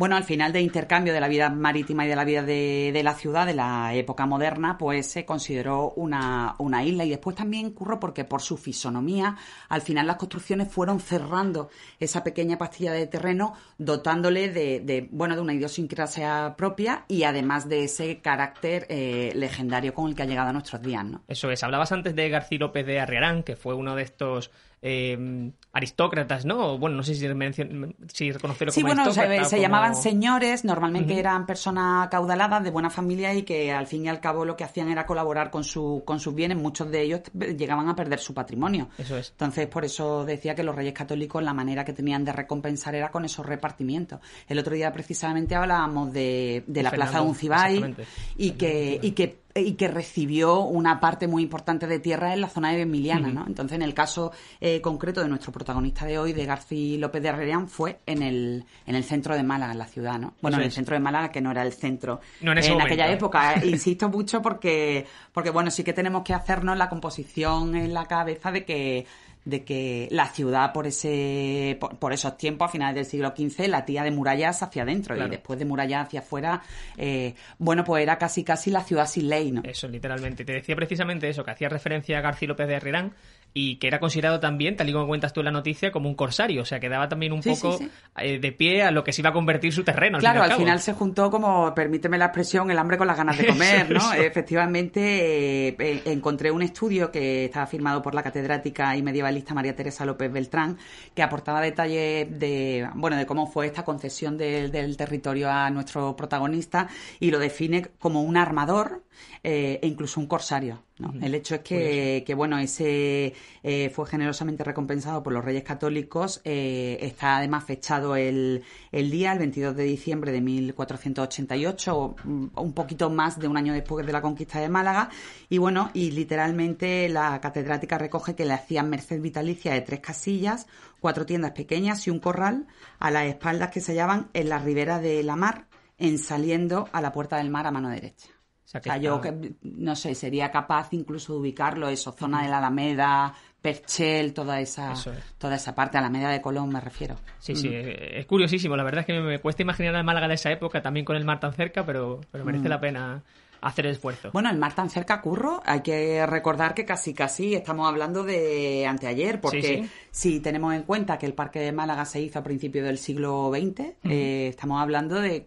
bueno, 0.00 0.16
al 0.16 0.24
final 0.24 0.50
de 0.50 0.62
intercambio 0.62 1.12
de 1.12 1.20
la 1.20 1.28
vida 1.28 1.50
marítima 1.50 2.06
y 2.06 2.08
de 2.08 2.16
la 2.16 2.24
vida 2.24 2.42
de, 2.42 2.98
la 3.04 3.12
ciudad 3.12 3.44
de 3.44 3.52
la 3.52 3.92
época 3.92 4.24
moderna, 4.24 4.78
pues 4.78 5.04
se 5.04 5.26
consideró 5.26 5.90
una, 5.90 6.54
una, 6.56 6.82
isla. 6.82 7.04
Y 7.04 7.10
después 7.10 7.36
también 7.36 7.72
curro 7.72 8.00
porque 8.00 8.24
por 8.24 8.40
su 8.40 8.56
fisonomía, 8.56 9.36
al 9.68 9.82
final 9.82 10.06
las 10.06 10.16
construcciones 10.16 10.72
fueron 10.72 11.00
cerrando 11.00 11.68
esa 11.98 12.24
pequeña 12.24 12.56
pastilla 12.56 12.92
de 12.92 13.08
terreno, 13.08 13.52
dotándole 13.76 14.48
de, 14.48 15.06
bueno, 15.12 15.34
de 15.34 15.42
una 15.42 15.52
idiosincrasia 15.52 16.54
propia 16.56 17.04
y 17.06 17.24
además 17.24 17.68
de 17.68 17.84
ese 17.84 18.22
carácter 18.22 18.86
eh, 18.88 19.32
legendario 19.34 19.92
con 19.92 20.08
el 20.08 20.14
que 20.14 20.22
ha 20.22 20.26
llegado 20.26 20.48
a 20.48 20.54
nuestros 20.54 20.80
días, 20.80 21.04
¿no? 21.04 21.24
Eso 21.28 21.50
es. 21.50 21.62
Hablabas 21.62 21.92
antes 21.92 22.16
de 22.16 22.30
García 22.30 22.58
López 22.58 22.86
de 22.86 23.00
Arriarán, 23.00 23.42
que 23.42 23.54
fue 23.54 23.74
uno 23.74 23.94
de 23.96 24.04
estos 24.04 24.50
eh, 24.82 25.52
aristócratas, 25.72 26.44
¿no? 26.44 26.78
Bueno, 26.78 26.96
no 26.96 27.02
sé 27.02 27.14
si, 27.14 27.20
si 27.20 28.32
reconocerlo 28.32 28.72
sí, 28.72 28.82
bueno, 28.82 29.12
se, 29.12 29.60
llamaban 29.60 29.94
señores, 29.94 30.64
normalmente 30.64 31.18
eran 31.18 31.46
personas 31.46 32.08
caudaladas 32.08 32.64
de 32.64 32.70
buena 32.70 32.90
familia 32.90 33.34
y 33.34 33.42
que 33.42 33.70
al 33.72 33.86
fin 33.86 34.06
y 34.06 34.08
al 34.08 34.20
cabo 34.20 34.44
lo 34.44 34.56
que 34.56 34.64
hacían 34.64 34.88
era 34.88 35.06
colaborar 35.06 35.50
con, 35.50 35.64
su, 35.64 36.02
con 36.04 36.18
sus 36.18 36.34
bienes. 36.34 36.56
Muchos 36.56 36.90
de 36.90 37.02
ellos 37.02 37.20
llegaban 37.34 37.88
a 37.88 37.94
perder 37.94 38.18
su 38.18 38.34
patrimonio. 38.34 38.88
Eso 38.98 39.16
es. 39.18 39.30
Entonces, 39.30 39.66
por 39.68 39.84
eso 39.84 40.24
decía 40.24 40.54
que 40.54 40.62
los 40.62 40.74
reyes 40.74 40.94
católicos 40.94 41.42
la 41.42 41.52
manera 41.52 41.84
que 41.84 41.92
tenían 41.92 42.24
de 42.24 42.32
recompensar 42.32 42.94
era 42.94 43.10
con 43.10 43.24
esos 43.24 43.46
repartimientos. 43.46 44.20
El 44.48 44.58
otro 44.58 44.74
día 44.74 44.92
precisamente 44.92 45.54
hablábamos 45.54 46.12
de, 46.12 46.64
de 46.66 46.82
la 46.82 46.90
Plaza 46.90 47.20
de 47.20 47.26
Uncibay 47.26 47.94
y 48.36 48.52
que, 48.52 48.98
y 49.02 49.12
que 49.12 49.40
y 49.54 49.72
que 49.72 49.88
recibió 49.88 50.60
una 50.60 51.00
parte 51.00 51.26
muy 51.26 51.42
importante 51.42 51.86
de 51.86 51.98
tierra 51.98 52.32
en 52.32 52.40
la 52.40 52.48
zona 52.48 52.70
de 52.72 52.82
Emiliana, 52.82 53.28
¿no? 53.28 53.44
Entonces, 53.46 53.76
en 53.76 53.82
el 53.82 53.94
caso 53.94 54.32
eh, 54.60 54.80
concreto 54.80 55.22
de 55.22 55.28
nuestro 55.28 55.52
protagonista 55.52 56.06
de 56.06 56.18
hoy, 56.18 56.32
de 56.32 56.46
García 56.46 56.98
López 56.98 57.22
de 57.22 57.28
Arrerián, 57.30 57.68
fue 57.68 57.98
en 58.06 58.22
el, 58.22 58.64
en 58.86 58.94
el 58.94 59.04
centro 59.04 59.34
de 59.34 59.42
Málaga, 59.42 59.72
en 59.72 59.78
la 59.78 59.86
ciudad, 59.86 60.18
¿no? 60.18 60.34
Bueno, 60.40 60.58
en 60.58 60.64
el 60.64 60.72
centro 60.72 60.94
de 60.94 61.00
Málaga, 61.00 61.30
que 61.30 61.40
no 61.40 61.50
era 61.50 61.62
el 61.62 61.72
centro 61.72 62.20
en, 62.40 62.80
aquella 62.80 63.08
¿eh? 63.08 63.14
época. 63.14 63.54
Insisto 63.64 64.08
mucho 64.08 64.40
porque, 64.40 65.06
porque, 65.32 65.50
bueno, 65.50 65.70
sí 65.70 65.82
que 65.82 65.92
tenemos 65.92 66.22
que 66.22 66.34
hacernos 66.34 66.76
la 66.76 66.88
composición 66.88 67.74
en 67.74 67.92
la 67.92 68.06
cabeza 68.06 68.52
de 68.52 68.64
que 68.64 69.06
de 69.44 69.64
que 69.64 70.08
la 70.10 70.26
ciudad 70.26 70.72
por 70.72 70.86
ese 70.86 71.78
por, 71.98 72.12
esos 72.12 72.36
tiempos, 72.36 72.68
a 72.68 72.72
finales 72.72 72.94
del 72.94 73.04
siglo 73.04 73.32
XV, 73.36 73.68
la 73.68 73.84
tía 73.84 74.02
de 74.02 74.10
murallas 74.10 74.62
hacia 74.62 74.82
adentro 74.82 75.16
y 75.16 75.28
después 75.28 75.58
de 75.58 75.64
murallas 75.64 76.06
hacia 76.06 76.20
afuera, 76.20 76.62
eh, 76.96 77.34
bueno, 77.58 77.84
pues 77.84 78.02
era 78.02 78.18
casi 78.18 78.44
casi 78.44 78.70
la 78.70 78.82
ciudad 78.82 79.06
sin 79.06 79.28
ley, 79.28 79.52
¿no? 79.52 79.62
Eso, 79.64 79.88
literalmente. 79.88 80.44
Te 80.44 80.52
decía 80.52 80.76
precisamente 80.76 81.28
eso, 81.28 81.44
que 81.44 81.50
hacía 81.50 81.68
referencia 81.68 82.18
a 82.18 82.20
García 82.20 82.48
López 82.48 82.68
de 82.68 82.74
Herrerán, 82.74 83.12
y 83.52 83.76
que 83.76 83.88
era 83.88 83.98
considerado 83.98 84.40
también, 84.40 84.76
tal 84.76 84.88
y 84.88 84.92
como 84.92 85.06
cuentas 85.06 85.32
tú 85.32 85.40
en 85.40 85.46
la 85.46 85.50
noticia, 85.50 85.90
como 85.90 86.08
un 86.08 86.14
corsario, 86.14 86.62
o 86.62 86.64
sea, 86.64 86.78
que 86.80 86.88
daba 86.88 87.08
también 87.08 87.32
un 87.32 87.42
poco 87.42 87.78
eh, 88.16 88.38
de 88.38 88.52
pie 88.52 88.82
a 88.82 88.90
lo 88.90 89.02
que 89.02 89.12
se 89.12 89.22
iba 89.22 89.30
a 89.30 89.32
convertir 89.32 89.72
su 89.72 89.82
terreno. 89.82 90.18
claro, 90.18 90.42
al, 90.42 90.52
final 90.52 90.80
se 90.80 90.92
juntó 90.92 91.30
como, 91.30 91.74
permíteme 91.74 92.18
la 92.18 92.26
expresión, 92.26 92.70
el 92.70 92.78
hambre 92.78 92.96
con 92.96 93.06
las 93.06 93.16
ganas 93.16 93.36
de 93.36 93.46
comer, 93.48 93.90
¿no? 93.90 94.12
Efectivamente, 94.12 95.68
eh, 95.68 96.02
encontré 96.06 96.50
un 96.50 96.62
estudio 96.62 97.10
que 97.10 97.46
estaba 97.46 97.66
firmado 97.66 98.02
por 98.02 98.14
la 98.14 98.22
catedrática 98.22 98.96
y 98.96 99.02
medievalista 99.02 99.54
María 99.54 99.74
Teresa 99.74 100.04
López 100.04 100.32
Beltrán, 100.32 100.78
que 101.14 101.22
aportaba 101.22 101.60
detalles 101.60 102.28
de, 102.38 102.88
bueno, 102.94 103.16
de 103.16 103.26
cómo 103.26 103.46
fue 103.46 103.66
esta 103.66 103.84
concesión 103.84 104.36
del 104.38 104.96
territorio 104.96 105.50
a 105.50 105.70
nuestro 105.70 106.16
protagonista 106.16 106.88
y 107.18 107.30
lo 107.30 107.38
define 107.38 107.88
como 107.98 108.22
un 108.22 108.36
armador 108.36 109.02
eh, 109.42 109.78
e 109.82 109.86
incluso 109.86 110.20
un 110.20 110.26
corsario. 110.26 110.82
El 111.20 111.34
hecho 111.34 111.56
es 111.56 111.60
que, 111.62 112.34
bueno, 112.36 112.58
ese 112.58 113.34
eh, 113.62 113.90
fue 113.90 114.06
generosamente 114.06 114.64
recompensado 114.64 115.22
por 115.22 115.32
los 115.32 115.44
Reyes 115.44 115.62
Católicos. 115.62 116.40
Eh, 116.44 116.98
está 117.00 117.38
además 117.38 117.64
fechado 117.64 118.16
el, 118.16 118.62
el, 118.92 119.10
día, 119.10 119.32
el 119.32 119.38
22 119.38 119.76
de 119.76 119.84
diciembre 119.84 120.32
de 120.32 120.40
1488, 120.40 122.16
un 122.24 122.72
poquito 122.74 123.10
más 123.10 123.38
de 123.38 123.48
un 123.48 123.56
año 123.56 123.72
después 123.72 124.06
de 124.06 124.12
la 124.12 124.22
conquista 124.22 124.60
de 124.60 124.68
Málaga. 124.68 125.10
Y 125.48 125.58
bueno, 125.58 125.90
y 125.94 126.10
literalmente 126.10 127.08
la 127.08 127.40
catedrática 127.40 127.98
recoge 127.98 128.34
que 128.34 128.44
le 128.44 128.54
hacían 128.54 128.90
merced 128.90 129.20
vitalicia 129.20 129.72
de 129.72 129.80
tres 129.80 130.00
casillas, 130.00 130.66
cuatro 131.00 131.26
tiendas 131.26 131.52
pequeñas 131.52 132.06
y 132.06 132.10
un 132.10 132.20
corral 132.20 132.66
a 132.98 133.10
las 133.10 133.26
espaldas 133.26 133.70
que 133.70 133.80
se 133.80 133.92
hallaban 133.92 134.28
en 134.34 134.48
la 134.48 134.58
ribera 134.58 135.00
de 135.00 135.22
la 135.22 135.36
mar, 135.36 135.66
en 135.98 136.18
saliendo 136.18 136.88
a 136.92 137.00
la 137.00 137.12
puerta 137.12 137.36
del 137.36 137.50
mar 137.50 137.66
a 137.66 137.70
mano 137.70 137.88
derecha. 137.88 138.39
O 138.72 138.80
sea, 138.80 138.98
yo 138.98 139.20
que, 139.20 139.54
no 139.62 139.96
sé, 139.96 140.14
sería 140.14 140.50
capaz 140.52 140.92
incluso 140.92 141.32
de 141.32 141.40
ubicarlo, 141.40 141.88
eso, 141.88 142.12
zona 142.12 142.42
de 142.42 142.48
la 142.48 142.58
Alameda, 142.58 143.34
Perchel, 143.60 144.32
toda 144.32 144.60
esa, 144.60 144.94
toda 145.38 145.56
esa 145.56 145.74
parte, 145.74 145.98
Alameda 145.98 146.30
de 146.30 146.40
Colón 146.40 146.68
me 146.68 146.80
refiero. 146.80 147.16
Sí, 147.40 147.56
sí, 147.56 147.68
es 147.72 148.24
curiosísimo. 148.26 148.76
La 148.76 148.84
verdad 148.84 149.00
es 149.00 149.06
que 149.06 149.20
me, 149.20 149.40
cuesta 149.40 149.62
imaginar 149.62 149.96
a 149.96 150.02
Málaga 150.04 150.28
de 150.28 150.34
esa 150.34 150.52
época, 150.52 150.80
también 150.82 151.04
con 151.04 151.16
el 151.16 151.24
mar 151.24 151.40
tan 151.40 151.52
cerca, 151.52 151.84
pero, 151.84 152.20
pero 152.30 152.44
merece 152.44 152.66
mm. 152.66 152.70
la 152.70 152.80
pena 152.80 153.22
hacer 153.60 153.86
el 153.86 153.92
esfuerzo. 153.92 154.30
Bueno, 154.32 154.50
el 154.50 154.56
mar 154.56 154.74
tan 154.74 154.88
cerca, 154.88 155.20
Curro, 155.20 155.60
hay 155.66 155.80
que 155.80 156.24
recordar 156.26 156.72
que 156.72 156.84
casi 156.84 157.12
casi 157.12 157.54
estamos 157.54 157.88
hablando 157.88 158.22
de 158.22 158.86
anteayer, 158.86 159.40
porque 159.40 159.88
si 160.12 160.38
tenemos 160.38 160.74
en 160.74 160.84
cuenta 160.84 161.18
que 161.18 161.26
el 161.26 161.34
Parque 161.34 161.58
de 161.58 161.72
Málaga 161.72 162.04
se 162.04 162.20
hizo 162.20 162.38
a 162.38 162.42
principios 162.44 162.86
del 162.86 162.98
siglo 162.98 163.50
XX, 163.52 163.94
eh, 164.04 164.46
estamos 164.48 164.80
hablando 164.80 165.20
de 165.20 165.44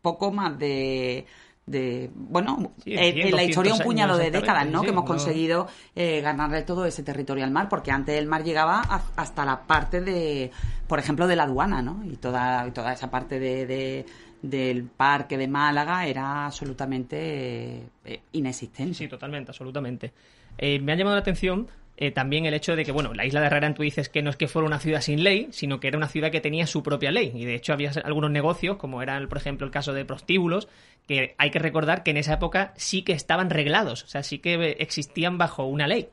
poco 0.00 0.30
más 0.30 0.58
de 0.58 1.26
de 1.66 2.10
bueno 2.14 2.72
en 2.84 3.34
la 3.34 3.42
historia 3.42 3.72
un 3.72 3.80
puñado 3.80 4.18
de 4.18 4.30
décadas 4.30 4.66
no 4.68 4.82
que 4.82 4.90
hemos 4.90 5.04
conseguido 5.04 5.66
eh, 5.94 6.20
ganarle 6.20 6.62
todo 6.62 6.84
ese 6.84 7.02
territorio 7.02 7.42
al 7.42 7.50
mar 7.50 7.68
porque 7.70 7.90
antes 7.90 8.18
el 8.18 8.26
mar 8.26 8.44
llegaba 8.44 8.80
hasta 9.16 9.44
la 9.46 9.62
parte 9.62 10.02
de 10.02 10.50
por 10.86 10.98
ejemplo 10.98 11.26
de 11.26 11.36
la 11.36 11.44
aduana 11.44 11.80
no 11.80 12.02
y 12.04 12.16
toda 12.16 12.70
toda 12.72 12.92
esa 12.92 13.10
parte 13.10 13.38
de, 13.40 14.04
del 14.42 14.84
parque 14.84 15.38
de 15.38 15.48
Málaga 15.48 16.06
era 16.06 16.44
absolutamente 16.44 17.86
eh, 18.04 18.20
inexistente. 18.32 18.94
Sí 18.94 19.08
totalmente 19.08 19.50
absolutamente. 19.50 20.12
Eh, 20.58 20.78
me 20.80 20.92
ha 20.92 20.96
llamado 20.96 21.16
la 21.16 21.22
atención 21.22 21.66
eh, 21.96 22.10
también 22.10 22.46
el 22.46 22.54
hecho 22.54 22.74
de 22.74 22.84
que, 22.84 22.92
bueno, 22.92 23.14
la 23.14 23.24
isla 23.24 23.40
de 23.40 23.46
Herrera, 23.46 23.72
tú 23.74 23.82
dices 23.82 24.08
que 24.08 24.22
no 24.22 24.30
es 24.30 24.36
que 24.36 24.48
fuera 24.48 24.66
una 24.66 24.80
ciudad 24.80 25.00
sin 25.00 25.22
ley, 25.22 25.48
sino 25.50 25.78
que 25.80 25.88
era 25.88 25.96
una 25.96 26.08
ciudad 26.08 26.30
que 26.30 26.40
tenía 26.40 26.66
su 26.66 26.82
propia 26.82 27.10
ley. 27.10 27.32
Y 27.34 27.44
de 27.44 27.54
hecho 27.54 27.72
había 27.72 27.92
algunos 28.04 28.30
negocios, 28.30 28.76
como 28.76 29.02
era, 29.02 29.20
por 29.28 29.38
ejemplo, 29.38 29.66
el 29.66 29.72
caso 29.72 29.92
de 29.92 30.04
prostíbulos, 30.04 30.68
que 31.06 31.34
hay 31.36 31.50
que 31.50 31.58
recordar 31.58 32.02
que 32.02 32.12
en 32.12 32.16
esa 32.16 32.34
época 32.34 32.72
sí 32.76 33.02
que 33.02 33.12
estaban 33.12 33.50
reglados, 33.50 34.04
o 34.04 34.06
sea, 34.06 34.22
sí 34.22 34.38
que 34.38 34.76
existían 34.78 35.36
bajo 35.36 35.66
una 35.66 35.86
ley. 35.86 36.08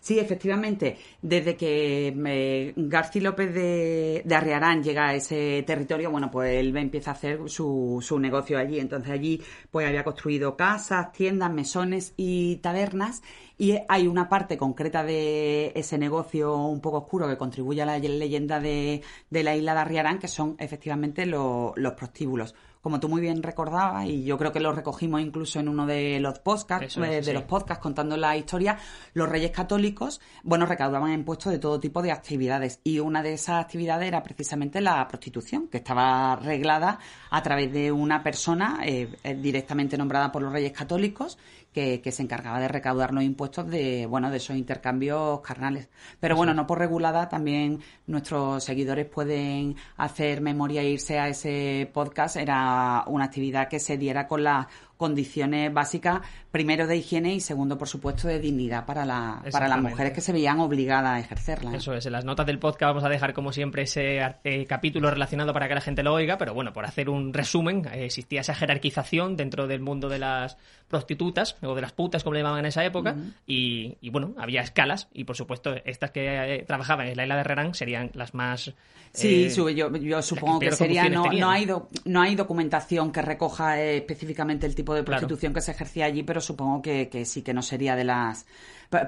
Sí, 0.00 0.20
efectivamente, 0.20 0.96
desde 1.20 1.56
que 1.56 2.14
eh, 2.26 2.72
García 2.76 3.22
López 3.22 3.52
de, 3.52 4.22
de, 4.24 4.34
Arriarán 4.36 4.84
llega 4.84 5.08
a 5.08 5.14
ese 5.14 5.64
territorio, 5.66 6.12
bueno, 6.12 6.30
pues 6.30 6.54
él 6.54 6.76
empieza 6.76 7.10
a 7.10 7.14
hacer 7.14 7.40
su, 7.48 7.98
su 8.00 8.20
negocio 8.20 8.58
allí. 8.58 8.78
Entonces 8.78 9.10
allí 9.10 9.42
pues 9.72 9.88
había 9.88 10.04
construido 10.04 10.56
casas, 10.56 11.12
tiendas, 11.12 11.52
mesones 11.52 12.14
y 12.16 12.56
tabernas 12.56 13.22
y 13.58 13.78
hay 13.88 14.08
una 14.08 14.28
parte 14.28 14.56
concreta 14.56 15.01
de 15.02 15.72
ese 15.74 15.98
negocio 15.98 16.56
un 16.56 16.80
poco 16.80 16.98
oscuro 16.98 17.28
que 17.28 17.36
contribuye 17.36 17.82
a 17.82 17.86
la 17.86 17.98
leyenda 17.98 18.60
de, 18.60 19.02
de 19.30 19.42
la 19.42 19.56
isla 19.56 19.74
de 19.74 19.80
Arriarán, 19.80 20.18
que 20.18 20.28
son 20.28 20.56
efectivamente 20.58 21.26
los 21.26 21.74
prostíbulos 21.96 22.54
como 22.82 22.98
tú 22.98 23.08
muy 23.08 23.20
bien 23.20 23.44
recordabas, 23.44 24.06
y 24.06 24.24
yo 24.24 24.36
creo 24.36 24.50
que 24.50 24.58
lo 24.58 24.72
recogimos 24.72 25.20
incluso 25.20 25.60
en 25.60 25.68
uno 25.68 25.86
de 25.86 26.18
los 26.18 26.40
podcasts, 26.40 26.96
eh, 26.96 27.22
de 27.22 27.32
los 27.32 27.44
podcasts 27.44 27.80
contando 27.80 28.16
la 28.16 28.36
historia, 28.36 28.76
los 29.14 29.28
reyes 29.28 29.52
católicos, 29.52 30.20
bueno, 30.42 30.66
recaudaban 30.66 31.12
impuestos 31.12 31.52
de 31.52 31.60
todo 31.60 31.78
tipo 31.78 32.02
de 32.02 32.10
actividades. 32.10 32.80
Y 32.82 32.98
una 32.98 33.22
de 33.22 33.34
esas 33.34 33.64
actividades 33.64 34.08
era 34.08 34.24
precisamente 34.24 34.80
la 34.80 35.06
prostitución, 35.06 35.68
que 35.68 35.76
estaba 35.76 36.34
reglada 36.34 36.98
a 37.30 37.40
través 37.40 37.72
de 37.72 37.92
una 37.92 38.20
persona 38.24 38.80
eh, 38.84 39.14
eh, 39.22 39.34
directamente 39.36 39.96
nombrada 39.96 40.32
por 40.32 40.42
los 40.42 40.52
reyes 40.52 40.72
católicos 40.72 41.38
que, 41.72 42.12
se 42.12 42.22
encargaba 42.22 42.60
de 42.60 42.68
recaudar 42.68 43.12
los 43.14 43.24
impuestos 43.24 43.68
de, 43.68 44.06
bueno, 44.06 44.30
de 44.30 44.36
esos 44.36 44.56
intercambios 44.56 45.40
carnales. 45.40 45.88
Pero 46.20 46.36
bueno, 46.36 46.52
no 46.54 46.66
por 46.66 46.78
regulada, 46.78 47.28
también 47.28 47.80
nuestros 48.06 48.62
seguidores 48.64 49.06
pueden 49.06 49.76
hacer 49.96 50.40
memoria 50.40 50.82
e 50.82 50.90
irse 50.90 51.18
a 51.18 51.28
ese 51.28 51.90
podcast. 51.92 52.36
Era 52.36 53.04
una 53.06 53.24
actividad 53.24 53.68
que 53.68 53.80
se 53.80 53.96
diera 53.96 54.26
con 54.26 54.44
la 54.44 54.68
condiciones 55.02 55.74
básicas, 55.74 56.20
primero 56.52 56.86
de 56.86 56.96
higiene 56.96 57.34
y 57.34 57.40
segundo, 57.40 57.76
por 57.76 57.88
supuesto, 57.88 58.28
de 58.28 58.38
dignidad 58.38 58.86
para, 58.86 59.04
la, 59.04 59.42
para 59.50 59.66
las 59.66 59.82
mujeres 59.82 60.12
que 60.12 60.20
se 60.20 60.32
veían 60.32 60.60
obligadas 60.60 61.16
a 61.16 61.18
ejercerla. 61.18 61.74
Eso 61.74 61.92
es, 61.92 62.06
en 62.06 62.12
las 62.12 62.24
notas 62.24 62.46
del 62.46 62.60
podcast 62.60 62.90
vamos 62.90 63.02
a 63.02 63.08
dejar, 63.08 63.34
como 63.34 63.52
siempre, 63.52 63.82
ese 63.82 64.20
eh, 64.44 64.64
capítulo 64.66 65.10
relacionado 65.10 65.52
para 65.52 65.66
que 65.66 65.74
la 65.74 65.80
gente 65.80 66.04
lo 66.04 66.14
oiga, 66.14 66.38
pero 66.38 66.54
bueno, 66.54 66.72
por 66.72 66.84
hacer 66.84 67.10
un 67.10 67.34
resumen, 67.34 67.84
eh, 67.92 68.04
existía 68.04 68.42
esa 68.42 68.54
jerarquización 68.54 69.36
dentro 69.36 69.66
del 69.66 69.80
mundo 69.80 70.08
de 70.08 70.20
las 70.20 70.56
prostitutas, 70.86 71.56
o 71.62 71.74
de 71.74 71.80
las 71.80 71.92
putas, 71.92 72.22
como 72.22 72.34
le 72.34 72.40
llamaban 72.40 72.60
en 72.60 72.66
esa 72.66 72.84
época, 72.84 73.16
y, 73.44 74.08
bueno, 74.10 74.34
había 74.38 74.60
escalas, 74.60 75.08
y 75.12 75.24
por 75.24 75.34
supuesto, 75.34 75.74
estas 75.84 76.12
que 76.12 76.26
eh, 76.26 76.64
trabajaban 76.64 77.08
en 77.08 77.16
la 77.16 77.24
isla 77.24 77.34
de 77.34 77.40
Herrerán 77.40 77.74
serían 77.74 78.12
las 78.14 78.34
más... 78.34 78.72
Sí, 79.14 79.50
yo, 79.74 80.22
supongo 80.22 80.60
que 80.60 80.72
sería, 80.72 81.08
no, 81.08 81.26
no, 81.26 81.50
hay 81.50 81.66
no 82.04 82.22
hay 82.22 82.34
documentación 82.34 83.12
que 83.12 83.20
recoja 83.20 83.78
específicamente 83.80 84.66
el 84.66 84.74
tipo 84.74 84.91
de 84.94 85.02
prostitución 85.02 85.52
que 85.52 85.60
se 85.60 85.72
ejercía 85.72 86.06
allí, 86.06 86.22
pero 86.22 86.40
supongo 86.40 86.82
que, 86.82 87.08
que, 87.08 87.24
sí 87.24 87.42
que 87.42 87.54
no 87.54 87.62
sería 87.62 87.96
de 87.96 88.04
las, 88.04 88.46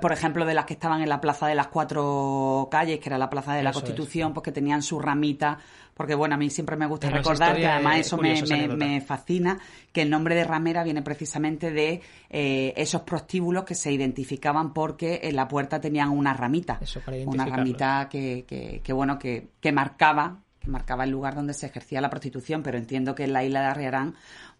por 0.00 0.12
ejemplo, 0.12 0.44
de 0.46 0.54
las 0.54 0.64
que 0.64 0.74
estaban 0.74 1.02
en 1.02 1.08
la 1.08 1.20
Plaza 1.20 1.46
de 1.46 1.54
las 1.54 1.68
Cuatro 1.68 2.68
Calles, 2.70 3.00
que 3.00 3.08
era 3.08 3.18
la 3.18 3.30
Plaza 3.30 3.54
de 3.54 3.62
la 3.62 3.72
Constitución, 3.72 4.32
pues 4.32 4.44
que 4.44 4.52
tenían 4.52 4.82
su 4.82 4.98
ramita, 4.98 5.58
porque 5.94 6.14
bueno, 6.14 6.34
a 6.34 6.38
mí 6.38 6.50
siempre 6.50 6.76
me 6.76 6.86
gusta 6.86 7.10
recordar 7.10 7.56
que 7.56 7.66
además 7.66 7.98
eso 7.98 8.16
me, 8.16 8.42
me, 8.68 9.00
fascina, 9.00 9.58
que 9.92 10.02
el 10.02 10.10
nombre 10.10 10.34
de 10.34 10.44
ramera 10.44 10.82
viene 10.82 11.02
precisamente 11.02 11.70
de 11.70 12.00
eh, 12.30 12.72
esos 12.76 13.02
prostíbulos 13.02 13.64
que 13.64 13.74
se 13.74 13.92
identificaban 13.92 14.72
porque 14.72 15.20
en 15.22 15.36
la 15.36 15.48
puerta 15.48 15.80
tenían 15.80 16.10
una 16.10 16.34
ramita, 16.34 16.80
una 17.26 17.46
ramita 17.46 18.08
que, 18.10 18.44
que, 18.46 18.80
que 18.82 18.92
bueno, 18.92 19.18
que, 19.18 19.48
que 19.60 19.72
marcaba 19.72 20.40
que 20.64 20.70
marcaba 20.70 21.04
el 21.04 21.10
lugar 21.10 21.34
donde 21.34 21.52
se 21.52 21.66
ejercía 21.66 22.00
la 22.00 22.10
prostitución, 22.10 22.62
pero 22.62 22.78
entiendo 22.78 23.14
que 23.14 23.24
en 23.24 23.32
la 23.34 23.44
isla 23.44 23.60
de 23.60 23.66
Arriarán 23.66 24.14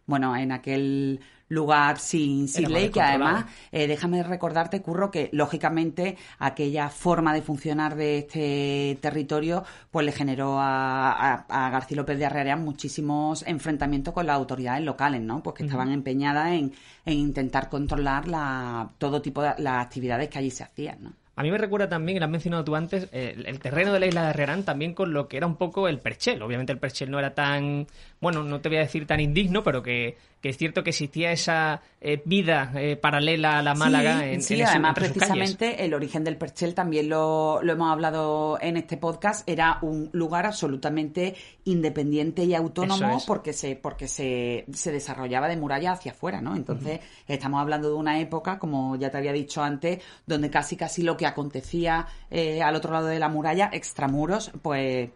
bueno, 0.07 0.37
en 0.37 0.53
aquel 0.53 1.21
lugar 1.49 1.99
sin, 1.99 2.49
sin 2.49 2.73
ley, 2.73 2.91
que 2.91 3.01
además, 3.01 3.47
eh, 3.71 3.87
déjame 3.87 4.23
recordarte, 4.23 4.81
Curro, 4.83 5.11
que 5.11 5.29
lógicamente 5.33 6.17
aquella 6.39 6.89
forma 6.89 7.35
de 7.35 7.43
funcionar 7.43 7.97
de 7.97 8.19
este 8.19 8.99
territorio 9.01 9.65
pues 9.91 10.07
le 10.07 10.13
generó 10.13 10.57
a, 10.59 11.45
García 11.49 11.97
López 11.97 12.19
de 12.19 12.27
Arrearea 12.27 12.57
muchísimos 12.57 13.45
enfrentamientos 13.47 14.15
con 14.15 14.27
las 14.27 14.37
autoridades 14.37 14.85
locales, 14.85 15.21
¿no? 15.21 15.43
Pues 15.43 15.57
que 15.57 15.65
estaban 15.65 15.91
empeñadas 15.91 16.53
en, 16.53 16.73
en, 17.05 17.15
intentar 17.15 17.69
controlar 17.69 18.29
la, 18.29 18.91
todo 18.99 19.23
tipo 19.23 19.43
de 19.43 19.55
las 19.59 19.85
actividades 19.85 20.29
que 20.29 20.39
allí 20.39 20.51
se 20.51 20.65
hacían, 20.65 21.03
¿no? 21.03 21.13
A 21.37 21.43
mí 21.43 21.51
me 21.51 21.59
recuerda 21.59 21.89
también, 21.89 22.17
y 22.17 22.21
lo 22.21 22.27
has 22.27 22.31
mencionado 22.31 22.63
tú 22.63 22.77
antes, 22.77 23.09
el, 23.11 23.59
terreno 23.59 23.93
de 23.93 23.99
la 23.99 24.07
isla 24.07 24.23
de 24.23 24.31
Herrerán 24.31 24.63
también 24.63 24.95
con 24.95 25.13
lo 25.13 25.27
que 25.27 25.37
era 25.37 25.49
un 25.49 25.57
poco 25.57 25.89
el 25.89 25.99
Perchel. 25.99 26.41
Obviamente 26.43 26.73
el 26.73 26.79
Perchel 26.79 27.11
no 27.11 27.19
era 27.19 27.35
tan, 27.35 27.89
bueno, 28.25 28.43
no 28.43 28.61
te 28.61 28.69
voy 28.69 28.79
a 28.79 28.81
decir 28.81 29.07
tan 29.07 29.21
indigno, 29.21 29.63
pero 29.63 29.83
que 29.83 30.17
que 30.45 30.51
es 30.51 30.59
cierto 30.59 30.85
que 30.85 30.91
existía 30.91 31.33
esa 31.33 31.81
eh, 32.03 32.21
vida 32.23 32.71
eh, 32.75 32.97
paralela 32.97 33.57
a 33.57 33.63
la 33.63 33.75
Málaga 33.75 34.27
en, 34.27 34.43
sí, 34.43 34.61
además 34.61 34.93
precisamente 34.95 35.87
el 35.87 35.95
origen 35.95 36.23
del 36.23 36.37
Perchel 36.37 36.75
también 36.75 37.09
lo, 37.09 37.63
lo, 37.63 37.73
hemos 37.73 37.91
hablado 37.91 38.59
en 38.61 38.77
este 38.77 38.99
podcast 38.99 39.49
era 39.49 39.79
un 39.81 40.11
lugar 40.13 40.45
absolutamente 40.45 41.35
independiente 41.65 42.45
y 42.45 42.55
autónomo 42.55 43.23
porque 43.27 43.55
se 43.55 43.75
porque 43.75 44.07
se, 44.07 44.67
se, 44.71 44.93
desarrollaba 44.93 45.49
de 45.49 45.57
muralla 45.57 45.93
hacia 45.93 46.13
afuera 46.13 46.43
no 46.43 46.55
entonces 46.55 47.01
estamos 47.27 47.63
hablando 47.63 47.89
de 47.89 47.95
una 47.95 48.21
época 48.21 48.59
como 48.59 48.97
ya 48.97 49.09
te 49.11 49.17
había 49.17 49.33
dicho 49.33 49.63
antes 49.63 50.03
donde 50.27 50.51
casi 50.51 50.77
casi 50.77 51.03
lo 51.03 51.17
que 51.17 51.25
acontecía 51.25 52.07
eh, 52.31 52.61
al 52.61 52.77
otro 52.77 52.93
lado 52.93 53.07
de 53.07 53.19
la 53.19 53.31
muralla 53.31 53.71
extramuros 53.73 54.53
pues 54.61 55.09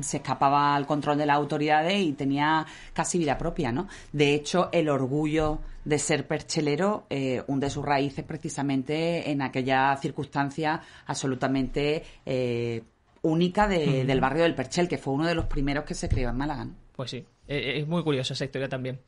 se 0.00 0.16
escapaba 0.16 0.74
al 0.74 0.84
control 0.84 1.16
de 1.16 1.26
las 1.26 1.36
autoridades 1.36 2.00
y 2.00 2.12
tenía 2.14 2.43
casi 2.92 3.18
vida 3.18 3.36
propia 3.36 3.72
no 3.72 3.88
de 4.12 4.34
hecho 4.34 4.68
el 4.72 4.88
orgullo 4.88 5.60
de 5.84 5.98
ser 5.98 6.26
perchelero 6.26 7.06
eh, 7.10 7.42
hunde 7.46 7.70
sus 7.70 7.84
raíces 7.84 8.24
precisamente 8.24 9.30
en 9.30 9.42
aquella 9.42 9.96
circunstancia 9.96 10.80
absolutamente 11.06 12.02
eh, 12.24 12.82
única 13.24 13.66
del 13.66 14.20
barrio 14.20 14.42
del 14.42 14.54
Perchel, 14.54 14.86
que 14.86 14.98
fue 14.98 15.14
uno 15.14 15.26
de 15.26 15.34
los 15.34 15.46
primeros 15.46 15.84
que 15.84 15.94
se 15.94 16.08
creó 16.08 16.30
en 16.30 16.36
Málaga. 16.36 16.66
Pues 16.94 17.10
sí, 17.10 17.24
eh, 17.48 17.80
es 17.80 17.88
muy 17.88 18.02
curiosa 18.02 18.34
esa 18.34 18.44
historia 18.44 18.68
también. 18.68 19.00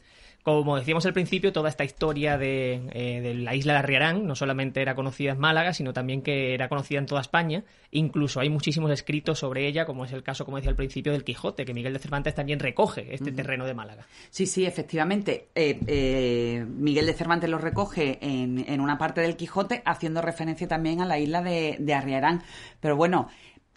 Como 0.47 0.77
decíamos 0.77 1.05
al 1.07 1.13
principio, 1.13 1.53
toda 1.53 1.69
esta 1.69 1.83
historia 1.83 2.39
de, 2.39 2.89
eh, 2.93 3.35
la 3.35 3.57
isla 3.57 3.73
de 3.73 3.79
Arriarán 3.81 4.29
no 4.29 4.37
solamente 4.37 4.81
era 4.81 4.95
conocida 4.95 5.33
en 5.33 5.41
Málaga, 5.41 5.73
sino 5.73 5.93
también 5.93 6.23
que 6.23 6.55
era 6.55 6.69
conocida 6.69 7.01
en 7.01 7.07
toda 7.07 7.21
España. 7.21 7.65
Incluso 7.91 8.39
hay 8.39 8.49
muchísimos 8.49 8.93
escritos 8.93 9.41
sobre 9.41 9.67
ella, 9.67 9.87
como 9.87 10.05
es 10.05 10.13
el 10.13 10.23
caso, 10.23 10.45
como 10.45 10.59
decía 10.59 10.71
al 10.71 10.77
principio, 10.77 11.11
del 11.11 11.25
Quijote, 11.25 11.65
que 11.65 11.75
Miguel 11.75 11.95
de 11.95 11.99
Cervantes 11.99 12.37
también 12.37 12.61
recoge 12.61 13.13
este 13.13 13.33
terreno 13.33 13.67
de 13.67 13.75
Málaga. 13.75 14.07
Sí, 14.31 14.47
sí, 14.47 14.65
efectivamente. 14.65 15.49
Eh, 15.53 15.81
eh, 15.85 16.65
Miguel 16.65 17.07
de 17.07 17.15
Cervantes 17.15 17.51
lo 17.51 17.59
recoge 17.59 18.21
en, 18.21 18.81
una 18.81 18.99
parte 18.99 19.23
del 19.23 19.35
Quijote, 19.35 19.83
haciendo 19.85 20.23
referencia 20.23 20.69
también 20.69 21.01
a 21.01 21.07
la 21.07 21.19
isla 21.19 21.43
de, 21.43 21.75
de 21.81 21.93
Arriarán. 21.93 22.45
Pero 22.79 22.95
bueno, 22.95 23.27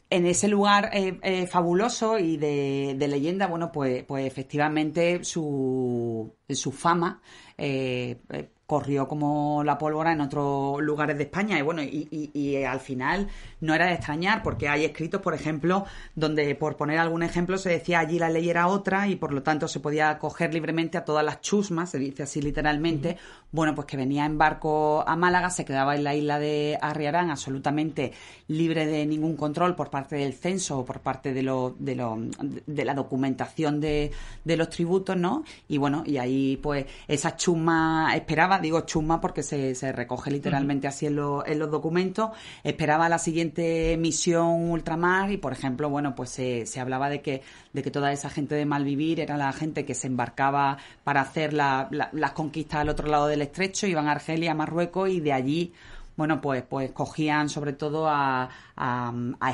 en 0.10 0.26
ese 0.26 0.48
lugar 0.48 0.90
eh, 0.94 1.20
eh, 1.22 1.48
fabuloso 1.48 2.18
y 2.18 2.38
de, 2.38 2.96
leyenda, 3.08 3.48
bueno, 3.48 3.72
pues, 3.72 4.04
pues 4.04 4.26
efectivamente 4.26 5.24
su, 5.24 6.34
fama 6.74 7.22
eh, 7.58 8.18
corrió 8.66 9.08
como 9.08 9.64
la 9.64 9.80
pólvora 9.80 10.12
en 10.14 10.22
otros 10.22 10.82
lugares 10.82 11.18
de 11.18 11.24
España. 11.24 11.58
Y 11.60 11.62
bueno, 11.62 11.82
y, 11.84 12.64
al 12.64 12.80
final 12.80 13.28
no 13.62 13.74
era 13.74 13.88
de 13.88 13.94
extrañar, 13.94 14.44
porque 14.44 14.68
hay 14.68 14.86
escritos, 14.86 15.22
por 15.22 15.34
ejemplo, 15.34 15.86
donde, 16.16 16.54
por 16.56 16.76
poner 16.76 17.00
algún 17.00 17.24
ejemplo, 17.24 17.58
se 17.58 17.70
decía 17.70 18.00
allí 18.00 18.20
la 18.20 18.30
ley 18.30 18.50
era 18.50 18.68
otra 18.68 19.08
y 19.08 19.16
por 19.16 19.34
lo 19.34 19.44
tanto 19.44 19.68
se 19.68 19.80
podía 19.80 20.20
coger 20.20 20.54
libremente 20.54 20.98
a 20.98 21.06
todas 21.06 21.26
las 21.26 21.42
chusmas, 21.42 21.90
se 21.90 22.00
dice 22.00 22.24
así 22.24 22.42
literalmente. 22.42 23.18
Bueno, 23.52 23.74
pues 23.74 23.88
que 23.88 23.98
venía 23.98 24.26
en 24.26 24.38
barco 24.38 25.04
a 25.08 25.16
Málaga, 25.16 25.50
se 25.50 25.66
quedaba 25.66 25.96
en 25.96 26.04
la 26.04 26.14
isla 26.14 26.38
de 26.38 26.78
Arriarán 26.82 27.32
absolutamente 27.32 28.12
libre 28.48 28.86
de 28.86 29.08
ningún 29.08 29.36
control 29.36 29.76
por 29.76 29.90
parte 29.90 30.18
del 30.18 30.34
censo 30.34 30.80
o 30.80 30.86
por 30.86 31.00
parte 31.00 31.34
de, 31.34 31.42
lo, 31.42 31.76
de, 31.80 31.96
lo, 31.96 32.16
de 32.20 32.86
la 32.86 32.94
documentación 32.94 33.80
de, 33.80 34.12
de 34.44 34.58
los 34.58 34.70
tributos, 34.70 35.18
¿no? 35.18 35.44
Y 35.68 35.80
bueno, 35.80 36.04
y 36.06 36.18
ahí 36.18 36.58
pues 36.58 36.86
esa 37.08 37.36
chusma 37.36 38.16
esperaba 38.16 38.60
digo 38.60 38.82
chuma 38.82 39.20
porque 39.20 39.42
se, 39.42 39.74
se 39.74 39.92
recoge 39.92 40.30
literalmente 40.30 40.88
así 40.88 41.08
en, 41.08 41.18
en, 41.46 41.60
los 41.60 41.72
documentos, 41.72 42.30
esperaba 42.64 43.10
la 43.10 43.18
siguiente 43.18 43.98
misión 43.98 44.70
ultramar 44.70 45.32
y, 45.32 45.38
por 45.38 45.54
ejemplo, 45.54 45.90
bueno, 45.90 46.14
pues 46.14 46.30
se, 46.30 46.68
se 46.68 46.80
hablaba 46.80 47.10
de 47.10 47.22
que, 47.22 47.42
de 47.74 47.82
que 47.82 47.90
toda 47.90 48.12
esa 48.12 48.30
gente 48.30 48.54
de 48.54 48.66
Malvivir 48.66 49.20
era 49.20 49.38
la 49.38 49.52
gente 49.54 49.86
que 49.86 49.96
se 49.96 50.08
embarcaba 50.08 50.78
para 51.04 51.22
hacer 51.22 51.54
las 51.54 52.32
conquistas 52.34 52.82
al 52.82 52.90
otro 52.90 53.08
lado 53.08 53.28
del 53.28 53.39
estrecho, 53.42 53.88
iban 53.88 54.08
a 54.08 54.12
Argelia, 54.12 54.52
a 54.52 54.56
Marruecos 54.56 55.10
y 55.10 55.20
de 55.20 55.34
allí 55.34 55.74
bueno, 56.20 56.42
pues, 56.42 56.64
pues 56.64 56.92
cogían 56.92 57.48
sobre 57.48 57.72
todo 57.72 58.06
a, 58.10 58.50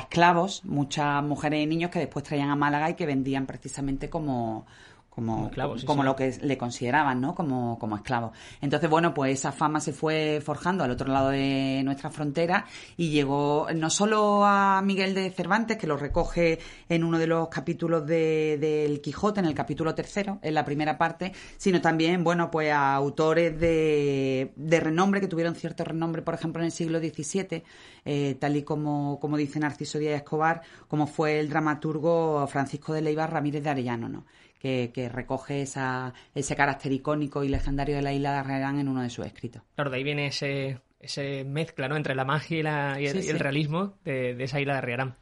esclavos, 0.00 0.64
muchas 0.64 1.22
mujeres 1.22 1.62
y 1.62 1.66
niños 1.66 1.92
que 1.92 2.00
después 2.00 2.24
traían 2.24 2.50
a 2.50 2.56
Málaga 2.56 2.90
y 2.90 2.94
que 2.94 3.06
vendían 3.06 3.46
precisamente 3.46 4.10
como, 4.10 4.66
como, 5.16 5.50
como 5.86 6.02
lo 6.02 6.14
que 6.14 6.38
le 6.42 6.58
consideraban, 6.58 7.22
¿no? 7.22 7.34
Como, 7.34 7.78
como 7.78 7.96
esclavos. 7.96 8.36
Entonces, 8.60 8.90
bueno, 8.90 9.14
pues 9.14 9.32
esa 9.38 9.50
fama 9.50 9.80
se 9.80 9.94
fue 9.94 10.42
forjando 10.44 10.84
al 10.84 10.90
otro 10.90 11.10
lado 11.10 11.30
de 11.30 11.80
nuestra 11.84 12.10
frontera 12.10 12.66
y 12.98 13.08
llegó 13.08 13.66
no 13.74 13.88
solo 13.88 14.44
a 14.44 14.82
Miguel 14.82 15.14
de 15.14 15.30
Cervantes, 15.30 15.78
que 15.78 15.86
lo 15.86 15.96
recoge 15.96 16.58
en 16.90 17.02
uno 17.02 17.18
de 17.18 17.26
los 17.26 17.48
capítulos 17.48 18.06
del 18.06 18.60
de, 18.60 19.00
Quijote, 19.02 19.40
en 19.40 19.46
el 19.46 19.54
capítulo 19.54 19.94
tercero, 19.94 20.38
en 20.42 20.52
la 20.52 20.66
primera 20.66 20.98
parte, 20.98 21.32
sino 21.56 21.80
también, 21.80 22.22
bueno, 22.22 22.50
pues 22.50 22.70
a 22.70 22.94
autores 22.94 23.58
de, 23.58 24.52
de 24.54 24.80
renombre, 24.80 25.22
que 25.22 25.28
tuvieron 25.28 25.54
cierto 25.54 25.82
renombre, 25.82 26.20
por 26.20 26.34
ejemplo, 26.34 26.60
en 26.60 26.66
el 26.66 26.72
siglo 26.72 26.98
XVII, 26.98 27.62
eh, 28.04 28.36
tal 28.38 28.54
y 28.54 28.64
como, 28.64 29.18
como 29.18 29.38
dice 29.38 29.58
Narciso 29.60 29.98
Díaz 29.98 30.16
Escobar, 30.16 30.60
como 30.88 31.06
fue 31.06 31.40
el 31.40 31.48
dramaturgo 31.48 32.46
Francisco 32.48 32.92
de 32.92 33.00
Leiva 33.00 33.26
Ramírez 33.26 33.62
de 33.64 33.70
Arellano, 33.70 34.10
¿no? 34.10 34.26
Que, 34.92 35.08
recoge 35.08 35.62
esa, 35.62 36.14
ese 36.34 36.56
carácter 36.56 36.92
icónico 36.92 37.44
y 37.44 37.48
legendario 37.48 37.96
de 37.96 38.02
la 38.02 38.12
isla 38.12 38.32
de 38.32 38.38
Arrerán 38.38 38.78
en 38.78 38.88
uno 38.88 39.02
de 39.02 39.10
sus 39.10 39.26
escritos. 39.26 39.62
Claro, 39.74 39.90
de 39.90 39.98
ahí 39.98 40.04
viene 40.04 40.26
ese, 40.26 40.80
ese 41.00 41.44
mezcla 41.44 41.88
¿no? 41.88 41.96
entre 41.96 42.14
la 42.14 42.24
magia 42.24 43.00
y, 43.00 43.06
el, 43.06 43.38
realismo 43.38 43.94
de, 44.04 44.42
esa 44.42 44.60
isla 44.60 44.74
de 44.74 44.78
Arriarán. 44.78 45.16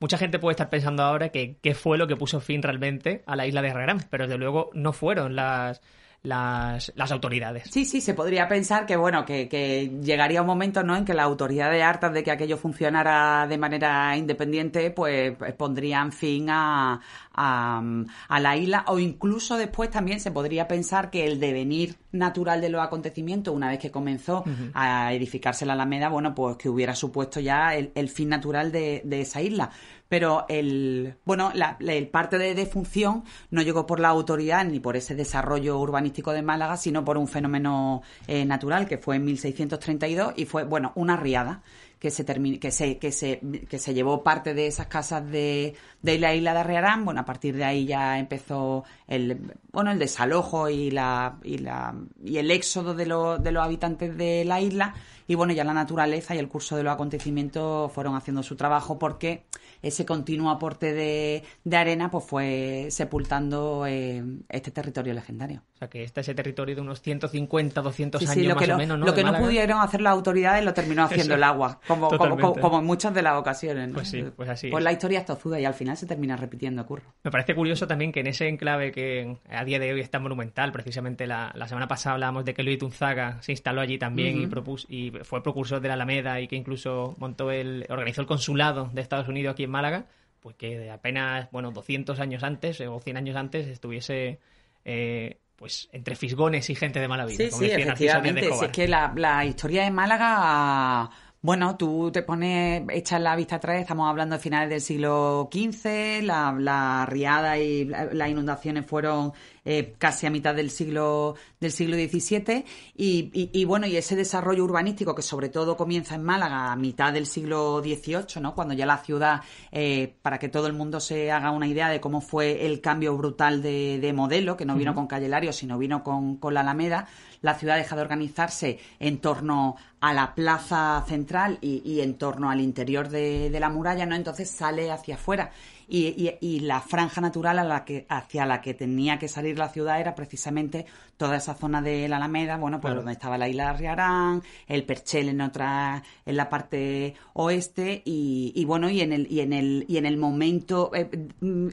Mucha 0.00 0.18
gente 0.18 0.38
puede 0.38 0.52
estar 0.52 0.68
pensando 0.68 1.02
ahora 1.04 1.28
que 1.28 1.58
qué 1.62 1.74
fue 1.74 1.96
lo 1.96 2.08
que 2.08 2.16
puso 2.16 2.40
fin 2.40 2.62
realmente 2.62 3.22
a 3.26 3.36
la 3.36 3.46
isla 3.46 3.62
de 3.62 3.70
Arriarán, 3.70 4.00
pero 4.10 4.26
desde 4.26 4.38
luego 4.38 4.70
no 4.74 4.92
fueron 4.92 5.36
las, 5.36 5.80
las, 6.22 6.92
las 6.94 7.10
autoridades. 7.10 7.64
Sí, 7.70 7.84
sí, 7.84 8.00
se 8.00 8.14
podría 8.14 8.46
pensar 8.46 8.86
que, 8.86 8.96
bueno, 8.96 9.24
que, 9.24 9.48
que, 9.48 9.90
llegaría 10.02 10.40
un 10.40 10.46
momento, 10.46 10.82
¿no?, 10.84 10.96
en 10.96 11.04
que 11.04 11.14
las 11.14 11.24
autoridades 11.24 11.82
hartas 11.82 12.12
de 12.12 12.22
que 12.22 12.30
aquello 12.30 12.56
funcionara 12.56 13.46
de 13.48 13.58
manera 13.58 14.16
independiente, 14.16 14.90
pues, 14.90 15.36
pues 15.36 15.52
pondrían 15.54 16.12
fin 16.12 16.48
a, 16.48 17.00
a, 17.34 17.82
a, 18.28 18.40
la 18.40 18.56
isla 18.56 18.84
o 18.86 18.98
incluso 18.98 19.56
después 19.56 19.90
también 19.90 20.20
se 20.20 20.30
podría 20.30 20.68
pensar 20.68 21.10
que 21.10 21.26
el 21.26 21.40
devenir 21.40 21.96
natural 22.12 22.60
de 22.60 22.68
los 22.68 22.82
acontecimientos, 22.82 23.54
una 23.54 23.68
vez 23.68 23.80
que 23.80 23.90
comenzó 23.90 24.44
a 24.74 25.12
edificarse 25.12 25.66
la 25.66 25.72
Alameda, 25.72 26.08
bueno, 26.08 26.34
pues 26.34 26.56
que 26.56 26.68
hubiera 26.68 26.94
supuesto 26.94 27.40
ya 27.40 27.74
el, 27.74 27.90
el 27.94 28.08
fin 28.08 28.28
natural 28.28 28.70
de, 28.70 29.02
de 29.04 29.22
esa 29.22 29.40
isla 29.40 29.70
pero 30.12 30.44
el 30.50 31.14
bueno 31.24 31.52
la, 31.54 31.78
el 31.80 32.06
parte 32.06 32.36
de 32.36 32.54
defunción 32.54 33.24
no 33.50 33.62
llegó 33.62 33.86
por 33.86 33.98
la 33.98 34.08
autoridad 34.08 34.62
ni 34.62 34.78
por 34.78 34.94
ese 34.94 35.14
desarrollo 35.14 35.78
urbanístico 35.78 36.34
de 36.34 36.42
Málaga 36.42 36.76
sino 36.76 37.02
por 37.02 37.16
un 37.16 37.26
fenómeno 37.26 38.02
eh, 38.26 38.44
natural 38.44 38.86
que 38.86 38.98
fue 38.98 39.16
en 39.16 39.24
1632 39.24 40.34
y 40.36 40.44
fue 40.44 40.64
bueno 40.64 40.92
una 40.96 41.16
riada 41.16 41.62
que 41.98 42.10
se 42.10 42.26
que 42.58 42.70
se 42.72 42.98
que 42.98 43.10
se 43.10 43.40
que 43.70 43.78
se 43.78 43.94
llevó 43.94 44.22
parte 44.22 44.52
de 44.52 44.66
esas 44.66 44.88
casas 44.88 45.24
de, 45.30 45.76
de 46.02 46.18
la 46.18 46.34
isla 46.34 46.52
de 46.52 46.58
Arriarán. 46.58 47.04
Bueno 47.04 47.20
a 47.20 47.24
partir 47.24 47.56
de 47.56 47.64
ahí 47.64 47.86
ya 47.86 48.18
empezó 48.18 48.84
el 49.06 49.38
bueno 49.72 49.92
el 49.92 50.00
desalojo 50.00 50.68
y 50.68 50.90
la 50.90 51.38
y 51.44 51.58
la 51.58 51.94
y 52.22 52.38
el 52.38 52.50
éxodo 52.50 52.94
de 52.94 53.06
los 53.06 53.42
de 53.42 53.52
los 53.52 53.64
habitantes 53.64 54.14
de 54.18 54.44
la 54.44 54.60
isla 54.60 54.94
y 55.26 55.34
bueno 55.34 55.52
ya 55.52 55.64
la 55.64 55.74
naturaleza 55.74 56.34
y 56.34 56.38
el 56.38 56.48
curso 56.48 56.76
de 56.76 56.82
los 56.82 56.92
acontecimientos 56.92 57.92
fueron 57.92 58.16
haciendo 58.16 58.42
su 58.42 58.56
trabajo 58.56 58.98
porque 58.98 59.44
ese 59.82 60.06
continuo 60.06 60.50
aporte 60.50 60.92
de, 60.92 61.42
arena 61.76 62.10
pues 62.10 62.24
fue 62.24 62.86
sepultando 62.90 63.84
eh, 63.86 64.22
este 64.48 64.70
territorio 64.70 65.12
legendario. 65.14 65.62
O 65.74 65.78
sea, 65.78 65.88
que 65.88 66.04
este 66.04 66.20
ese 66.20 66.34
territorio 66.34 66.76
de 66.76 66.80
unos 66.80 67.02
150, 67.02 67.80
200 67.80 68.28
años 68.28 68.56
más 68.56 68.68
o 68.68 68.76
menos, 68.76 68.98
¿no? 68.98 69.06
Lo 69.06 69.14
que 69.14 69.24
no 69.24 69.36
pudieron 69.38 69.80
hacer 69.80 70.00
las 70.00 70.12
autoridades 70.12 70.64
lo 70.64 70.72
terminó 70.72 71.02
haciendo 71.02 71.34
el 71.34 71.42
agua, 71.42 71.80
como, 71.86 72.08
como, 72.08 72.78
en 72.78 72.84
muchas 72.84 73.12
de 73.12 73.22
las 73.22 73.34
ocasiones. 73.34 73.90
Pues 73.92 74.08
sí, 74.08 74.24
pues 74.36 74.48
así. 74.48 74.70
Pues 74.70 74.84
la 74.84 74.92
historia 74.92 75.20
es 75.20 75.26
tozuda 75.26 75.58
y 75.58 75.64
al 75.64 75.74
final 75.74 75.96
se 75.96 76.06
termina 76.06 76.36
repitiendo, 76.36 76.86
Curro. 76.86 77.02
Me 77.24 77.30
parece 77.30 77.54
curioso 77.54 77.86
también 77.86 78.12
que 78.12 78.20
en 78.20 78.28
ese 78.28 78.48
enclave 78.48 78.92
que 78.92 79.36
a 79.50 79.64
día 79.64 79.78
de 79.78 79.92
hoy 79.92 80.00
está 80.00 80.20
monumental, 80.20 80.70
precisamente 80.72 81.26
la, 81.26 81.52
semana 81.66 81.88
pasada 81.88 82.14
hablábamos 82.14 82.44
de 82.44 82.54
que 82.54 82.62
Luis 82.62 82.78
Tunzaga 82.78 83.40
se 83.40 83.52
instaló 83.52 83.80
allí 83.80 83.98
también 83.98 84.40
y, 84.40 84.46
propuso, 84.46 84.86
y 84.88 85.10
fue 85.24 85.42
precursor 85.42 85.80
de 85.80 85.88
la 85.88 85.94
Alameda 85.94 86.40
y 86.40 86.48
que 86.48 86.56
incluso 86.56 87.14
montó 87.18 87.50
el, 87.50 87.86
organizó 87.88 88.20
el 88.20 88.26
consulado 88.26 88.90
de 88.92 89.00
Estados 89.00 89.28
Unidos 89.28 89.52
aquí 89.52 89.64
en 89.64 89.70
Málaga, 89.70 90.06
pues 90.40 90.56
que 90.56 90.78
de 90.78 90.90
apenas, 90.90 91.48
bueno, 91.50 91.70
200 91.70 92.18
años 92.20 92.42
antes 92.42 92.80
o 92.80 93.00
100 93.00 93.16
años 93.16 93.36
antes 93.36 93.66
estuviese 93.68 94.40
eh, 94.84 95.38
pues 95.56 95.88
entre 95.92 96.16
fisgones 96.16 96.68
y 96.70 96.74
gente 96.74 97.00
de 97.00 97.08
mala 97.08 97.24
vida. 97.24 97.44
Sí, 97.44 97.50
sí, 97.50 97.66
efectivamente. 97.66 98.48
es 98.48 98.72
que 98.72 98.88
la, 98.88 99.12
la, 99.14 99.44
historia 99.44 99.84
de 99.84 99.90
Málaga 99.90 101.10
bueno, 101.42 101.76
tú 101.76 102.12
te 102.12 102.22
pones, 102.22 102.84
echas 102.90 103.20
la 103.20 103.34
vista 103.34 103.56
atrás, 103.56 103.80
estamos 103.80 104.08
hablando 104.08 104.36
de 104.36 104.40
finales 104.40 104.70
del 104.70 104.80
siglo 104.80 105.50
XV, 105.52 106.22
la, 106.22 106.54
la 106.56 107.04
riada 107.04 107.58
y 107.58 107.84
las 107.84 108.28
inundaciones 108.28 108.86
fueron 108.86 109.32
eh, 109.64 109.94
casi 109.98 110.26
a 110.26 110.30
mitad 110.30 110.54
del 110.54 110.70
siglo 110.70 111.36
del 111.60 111.70
siglo 111.70 111.96
XVII 111.96 112.64
y, 112.96 113.30
y, 113.32 113.64
bueno 113.64 113.86
y 113.86 113.96
ese 113.96 114.16
desarrollo 114.16 114.64
urbanístico 114.64 115.14
que 115.14 115.22
sobre 115.22 115.48
todo 115.48 115.76
comienza 115.76 116.16
en 116.16 116.24
Málaga 116.24 116.72
a 116.72 116.76
mitad 116.76 117.12
del 117.12 117.26
siglo 117.26 117.80
XVIII, 117.80 118.40
¿no? 118.40 118.54
Cuando 118.54 118.74
ya 118.74 118.86
la 118.86 118.98
ciudad, 118.98 119.42
eh, 119.70 120.14
para 120.22 120.38
que 120.38 120.48
todo 120.48 120.66
el 120.66 120.72
mundo 120.72 120.98
se 120.98 121.30
haga 121.30 121.52
una 121.52 121.68
idea 121.68 121.88
de 121.88 122.00
cómo 122.00 122.20
fue 122.20 122.66
el 122.66 122.80
cambio 122.80 123.16
brutal 123.16 123.62
de, 123.62 123.98
de 124.00 124.12
modelo, 124.12 124.56
que 124.56 124.64
no 124.64 124.74
vino 124.74 124.94
con 124.94 125.06
Calle 125.06 125.28
Lario, 125.28 125.52
sino 125.52 125.78
vino 125.78 126.02
con, 126.02 126.36
con 126.36 126.54
la 126.54 126.60
Alameda 126.60 127.08
la 127.42 127.54
ciudad 127.54 127.76
deja 127.76 127.96
de 127.96 128.02
organizarse 128.02 128.78
en 128.98 129.18
torno 129.18 129.76
a 130.00 130.14
la 130.14 130.34
plaza 130.34 131.04
central 131.06 131.58
y, 131.60 132.00
en 132.00 132.14
torno 132.14 132.50
al 132.50 132.60
interior 132.60 133.08
de, 133.08 133.50
de, 133.50 133.60
la 133.60 133.68
muralla, 133.68 134.06
¿no? 134.06 134.14
Entonces 134.14 134.48
sale 134.48 134.90
hacia 134.90 135.16
afuera 135.16 135.50
y, 135.94 136.60
la 136.60 136.80
franja 136.80 137.20
natural 137.20 137.58
a 137.58 137.64
la 137.64 137.84
que, 137.84 138.06
hacia 138.08 138.46
la 138.46 138.62
que 138.62 138.72
tenía 138.72 139.18
que 139.18 139.28
salir 139.28 139.58
la 139.58 139.68
ciudad 139.68 140.00
era 140.00 140.14
precisamente 140.14 140.86
toda 141.18 141.36
esa 141.36 141.54
zona 141.54 141.82
de 141.82 142.08
la 142.08 142.16
Alameda, 142.16 142.56
bueno, 142.56 142.80
pues 142.80 142.94
donde 142.94 143.12
estaba 143.12 143.36
la 143.36 143.48
isla 143.48 143.72
de 143.72 143.78
Riarán, 143.78 144.42
el 144.66 144.84
Perchel 144.84 145.28
en 145.28 145.42
otra, 145.42 146.02
en 146.24 146.36
la 146.36 146.48
parte 146.48 147.14
oeste 147.34 148.00
y, 148.06 148.64
bueno, 148.64 148.88
y 148.88 149.02
en 149.02 149.12
el, 149.12 149.30
y 149.30 149.40
en 149.40 149.52
el, 149.52 149.84
y 149.86 149.98
en 149.98 150.06
el 150.06 150.16
momento 150.16 150.90
eh, 150.94 151.10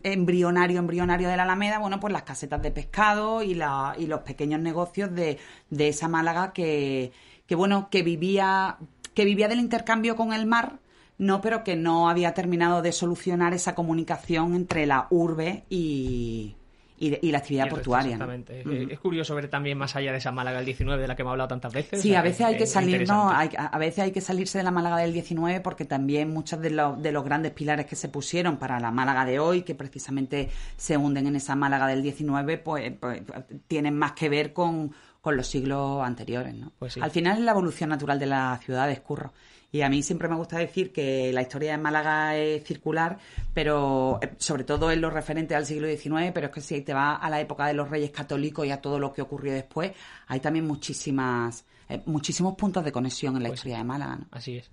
embrionario, 0.04 0.80
embrionario 0.80 1.30
de 1.30 1.38
la 1.38 1.44
Alameda, 1.44 1.80
bueno, 1.80 2.02
pues 2.02 2.12
las 2.12 2.24
casetas 2.24 2.62
de 2.62 2.72
pescado 2.72 3.42
y, 3.42 3.54
la, 3.56 3.96
y 3.98 4.08
los 4.08 4.22
pequeños 4.22 4.60
negocios 4.60 5.16
de, 5.16 5.38
de 5.70 5.88
esa 5.88 6.10
Málaga 6.10 6.52
que, 6.52 7.14
que 7.48 7.56
bueno, 7.56 7.90
que 7.90 8.04
vivía, 8.04 8.78
que 9.14 9.24
vivía 9.24 9.48
del 9.48 9.62
intercambio 9.62 10.18
con 10.18 10.34
el 10.34 10.46
mar, 10.46 10.80
no, 11.20 11.42
pero 11.42 11.64
que 11.64 11.76
no 11.76 12.10
había 12.10 12.34
terminado 12.34 12.82
de 12.82 12.92
solucionar 12.92 13.54
esa 13.54 13.76
comunicación 13.76 14.56
entre 14.56 14.86
la 14.86 15.06
urbe 15.12 15.66
y, 15.70 16.56
y, 16.98 17.32
la 17.32 17.40
actividad 17.40 17.70
portuaria. 17.70 18.14
Exactamente. 18.14 18.94
Es 18.94 19.00
curioso 19.00 19.36
ver 19.36 19.50
también 19.50 19.78
más 19.78 19.98
allá 19.98 20.14
de 20.14 20.18
esa 20.18 20.32
Málaga 20.32 20.58
del 20.58 20.66
19 20.66 21.02
de 21.02 21.08
la 21.08 21.16
que 21.18 21.22
hemos 21.22 21.32
hablado 21.32 21.50
tantas 21.50 21.74
veces. 21.74 22.02
Sí, 22.02 22.16
a 22.16 22.22
veces 22.22 22.46
hay 22.46 22.58
que 22.58 22.66
salir, 22.66 23.06
no, 23.06 23.30
a 23.30 23.78
veces 23.78 24.00
hay 24.00 24.12
que 24.12 24.22
salirse 24.22 24.58
de 24.58 24.64
la 24.64 24.72
Málaga 24.72 24.98
del 24.98 25.12
19 25.12 25.60
porque 25.60 25.84
también 25.84 26.30
muchos 26.30 26.62
de 26.62 26.72
los, 26.72 27.02
de 27.02 27.12
los 27.12 27.24
grandes 27.24 27.52
pilares 27.52 27.86
que 27.86 27.98
se 27.98 28.08
pusieron 28.08 28.58
para 28.58 28.80
la 28.80 28.92
Málaga 28.92 29.26
de 29.26 29.40
hoy, 29.40 29.64
que 29.64 29.76
precisamente 29.76 30.50
se 30.78 30.96
hunden 30.96 31.28
en 31.28 31.36
esa 31.36 31.54
Málaga 31.54 31.88
del 31.88 32.02
19, 32.02 32.58
pues, 32.60 32.94
pues 33.00 33.22
tienen 33.68 33.98
más 33.98 34.14
que 34.14 34.30
ver 34.30 34.54
con, 34.54 34.94
los 35.26 35.48
siglos 35.48 36.02
anteriores. 36.02 36.56
¿no? 36.56 36.72
Pues 36.80 36.98
Al 36.98 37.12
final 37.12 37.38
es 37.38 37.44
la 37.44 37.52
evolución 37.52 37.92
natural 37.92 38.18
de 38.18 38.26
las 38.26 38.62
ciudades, 38.62 39.00
curro. 39.02 39.32
Y 39.72 39.82
a 39.82 39.90
mí 39.90 40.02
siempre 40.02 40.28
me 40.28 40.36
gusta 40.36 40.58
decir 40.58 40.92
que 40.92 41.32
la 41.32 41.42
historia 41.42 41.72
de 41.72 41.78
Málaga 41.78 42.36
es 42.36 42.64
circular, 42.64 43.20
pero 43.54 44.20
eh, 44.22 44.32
sobre 44.38 44.64
todo 44.64 44.92
en 44.92 45.02
lo 45.02 45.10
referente 45.10 45.56
al 45.56 45.66
siglo 45.66 45.88
XIX, 45.88 46.32
pero 46.34 46.48
es 46.48 46.54
que 46.54 46.62
si 46.62 46.82
te 46.82 46.94
vas 46.94 47.20
a 47.22 47.30
la 47.30 47.40
época 47.40 47.68
de 47.68 47.74
los 47.74 47.90
reyes 47.90 48.12
católicos 48.12 48.66
y 48.66 48.72
a 48.72 48.82
todo 48.82 48.98
lo 49.00 49.14
que 49.14 49.22
ocurrió 49.22 49.54
después, 49.54 49.92
hay 50.28 50.40
también 50.40 50.66
muchísimas, 50.66 51.66
eh, 51.88 52.02
muchísimos 52.06 52.56
puntos 52.56 52.84
de 52.84 52.92
conexión 52.92 53.36
en 53.38 53.44
la 53.44 53.50
pues 53.50 53.60
historia 53.60 53.78
de 53.78 53.84
Málaga. 53.84 54.16
¿no? 54.16 54.26
Así 54.32 54.58
es. 54.58 54.72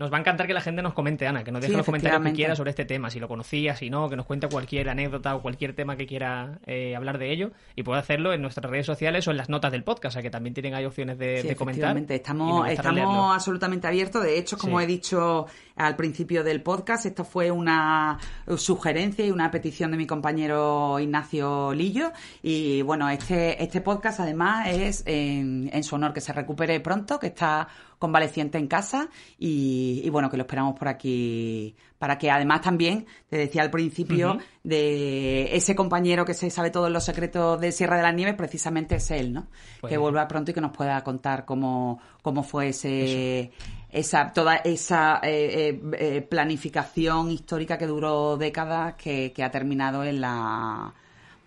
Nos 0.00 0.10
va 0.10 0.16
a 0.16 0.20
encantar 0.20 0.46
que 0.46 0.54
la 0.54 0.62
gente 0.62 0.80
nos 0.80 0.94
comente, 0.94 1.26
Ana, 1.26 1.44
que 1.44 1.52
nos 1.52 1.60
deje 1.60 1.76
los 1.76 1.84
comentarios 1.84 2.22
que 2.22 2.32
quiera 2.32 2.56
sobre 2.56 2.70
este 2.70 2.86
tema, 2.86 3.10
si 3.10 3.20
lo 3.20 3.28
conocía, 3.28 3.76
si 3.76 3.90
no, 3.90 4.08
que 4.08 4.16
nos 4.16 4.24
cuente 4.24 4.48
cualquier 4.48 4.88
anécdota 4.88 5.36
o 5.36 5.42
cualquier 5.42 5.74
tema 5.74 5.94
que 5.94 6.06
quiera 6.06 6.58
eh, 6.64 6.96
hablar 6.96 7.18
de 7.18 7.30
ello 7.30 7.50
y 7.76 7.82
puede 7.82 8.00
hacerlo 8.00 8.32
en 8.32 8.40
nuestras 8.40 8.70
redes 8.70 8.86
sociales 8.86 9.28
o 9.28 9.30
en 9.30 9.36
las 9.36 9.50
notas 9.50 9.70
del 9.72 9.84
podcast, 9.84 10.12
o 10.12 10.14
sea 10.14 10.22
que 10.22 10.30
también 10.30 10.54
tienen 10.54 10.72
ahí 10.72 10.86
opciones 10.86 11.18
de, 11.18 11.42
de 11.42 11.54
comentar. 11.54 11.94
Estamos, 11.98 12.66
estamos 12.70 13.34
absolutamente 13.34 13.88
abiertos. 13.88 14.22
De 14.22 14.38
hecho, 14.38 14.56
como 14.56 14.80
he 14.80 14.86
dicho 14.86 15.44
al 15.76 15.96
principio 15.96 16.44
del 16.44 16.62
podcast, 16.62 17.04
esto 17.04 17.22
fue 17.22 17.50
una 17.50 18.18
sugerencia 18.56 19.26
y 19.26 19.30
una 19.30 19.50
petición 19.50 19.90
de 19.90 19.98
mi 19.98 20.06
compañero 20.06 20.98
Ignacio 20.98 21.74
Lillo. 21.74 22.10
Y 22.42 22.80
bueno, 22.80 23.10
este, 23.10 23.62
este 23.62 23.82
podcast 23.82 24.20
además 24.20 24.66
es 24.68 25.02
en, 25.04 25.68
en 25.70 25.84
su 25.84 25.94
honor 25.96 26.14
que 26.14 26.22
se 26.22 26.32
recupere 26.32 26.80
pronto, 26.80 27.18
que 27.18 27.26
está 27.26 27.68
convaleciente 28.00 28.56
en 28.56 28.66
casa 28.66 29.10
y, 29.38 30.08
bueno, 30.08 30.30
que 30.30 30.38
lo 30.38 30.44
esperamos 30.44 30.76
por 30.76 30.88
aquí 30.88 31.76
para 31.98 32.16
que 32.16 32.30
además 32.30 32.62
también, 32.62 33.06
te 33.28 33.36
decía 33.36 33.60
al 33.60 33.70
principio, 33.70 34.38
de 34.64 35.54
ese 35.54 35.76
compañero 35.76 36.24
que 36.24 36.32
se 36.32 36.48
sabe 36.48 36.70
todos 36.70 36.90
los 36.90 37.04
secretos 37.04 37.60
de 37.60 37.72
Sierra 37.72 37.98
de 37.98 38.02
las 38.02 38.14
Nieves, 38.14 38.36
precisamente 38.36 38.96
es 38.96 39.10
él, 39.10 39.34
¿no? 39.34 39.48
Pues. 39.82 39.90
que 39.90 39.98
vuelva 39.98 40.26
pronto 40.26 40.50
y 40.50 40.54
que 40.54 40.62
nos 40.62 40.74
pueda 40.74 41.04
contar 41.04 41.44
cómo, 41.44 42.00
cómo 42.22 42.42
fue 42.42 42.68
ese... 42.68 43.52
esa 43.90 44.32
toda 44.32 44.56
esa 44.56 45.20
eh, 45.22 45.68
eh, 45.68 45.80
eh, 45.98 46.22
planificación 46.22 47.30
histórica 47.30 47.76
que 47.76 47.86
duró 47.86 48.38
décadas 48.38 48.94
que, 48.94 49.32
que 49.32 49.44
ha 49.44 49.50
terminado 49.50 50.02
en 50.04 50.22
la 50.22 50.94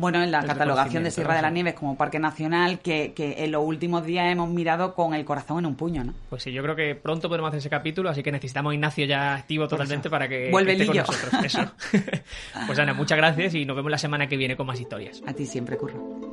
bueno, 0.03 0.21
en 0.21 0.31
la 0.31 0.43
catalogación 0.43 1.03
de 1.03 1.11
Sierra 1.11 1.35
de 1.35 1.41
las 1.41 1.53
Nieves 1.53 1.75
como 1.75 1.95
parque 1.95 2.19
nacional, 2.19 2.79
que, 2.79 3.13
en 3.17 3.51
los 3.51 3.63
últimos 3.65 4.05
días 4.05 4.29
hemos 4.29 4.49
mirado 4.49 4.93
con 4.95 5.13
el 5.13 5.23
corazón 5.23 5.59
en 5.59 5.65
un 5.65 5.75
puño, 5.75 6.03
¿no? 6.03 6.13
Pues 6.29 6.43
sí, 6.43 6.51
yo 6.51 6.61
creo 6.61 6.75
que 6.75 6.93
pronto 6.95 7.29
podemos 7.29 7.47
hacer 7.47 7.59
ese 7.59 7.69
capítulo, 7.69 8.09
así 8.09 8.21
que 8.21 8.31
necesitamos 8.31 8.71
a 8.71 8.73
Ignacio 8.73 9.05
ya 9.05 9.35
activo 9.35 9.67
totalmente 9.67 10.09
para 10.09 10.27
que 10.27 10.51
Vuelve 10.51 10.73
esté 10.73 10.87
con 10.87 10.97
nosotros. 10.97 11.33
Eso. 11.45 11.71
pues 12.67 12.77
Ana, 12.79 12.93
muchas 12.93 13.17
gracias 13.17 13.55
y 13.55 13.63
nos 13.63 13.77
vemos 13.77 13.91
la 13.91 13.97
semana 13.97 14.27
que 14.27 14.35
viene 14.35 14.57
con 14.57 14.67
más 14.67 14.79
historias. 14.79 15.21
A 15.25 15.33
ti 15.33 15.45
siempre, 15.45 15.77
Curro. 15.77 16.32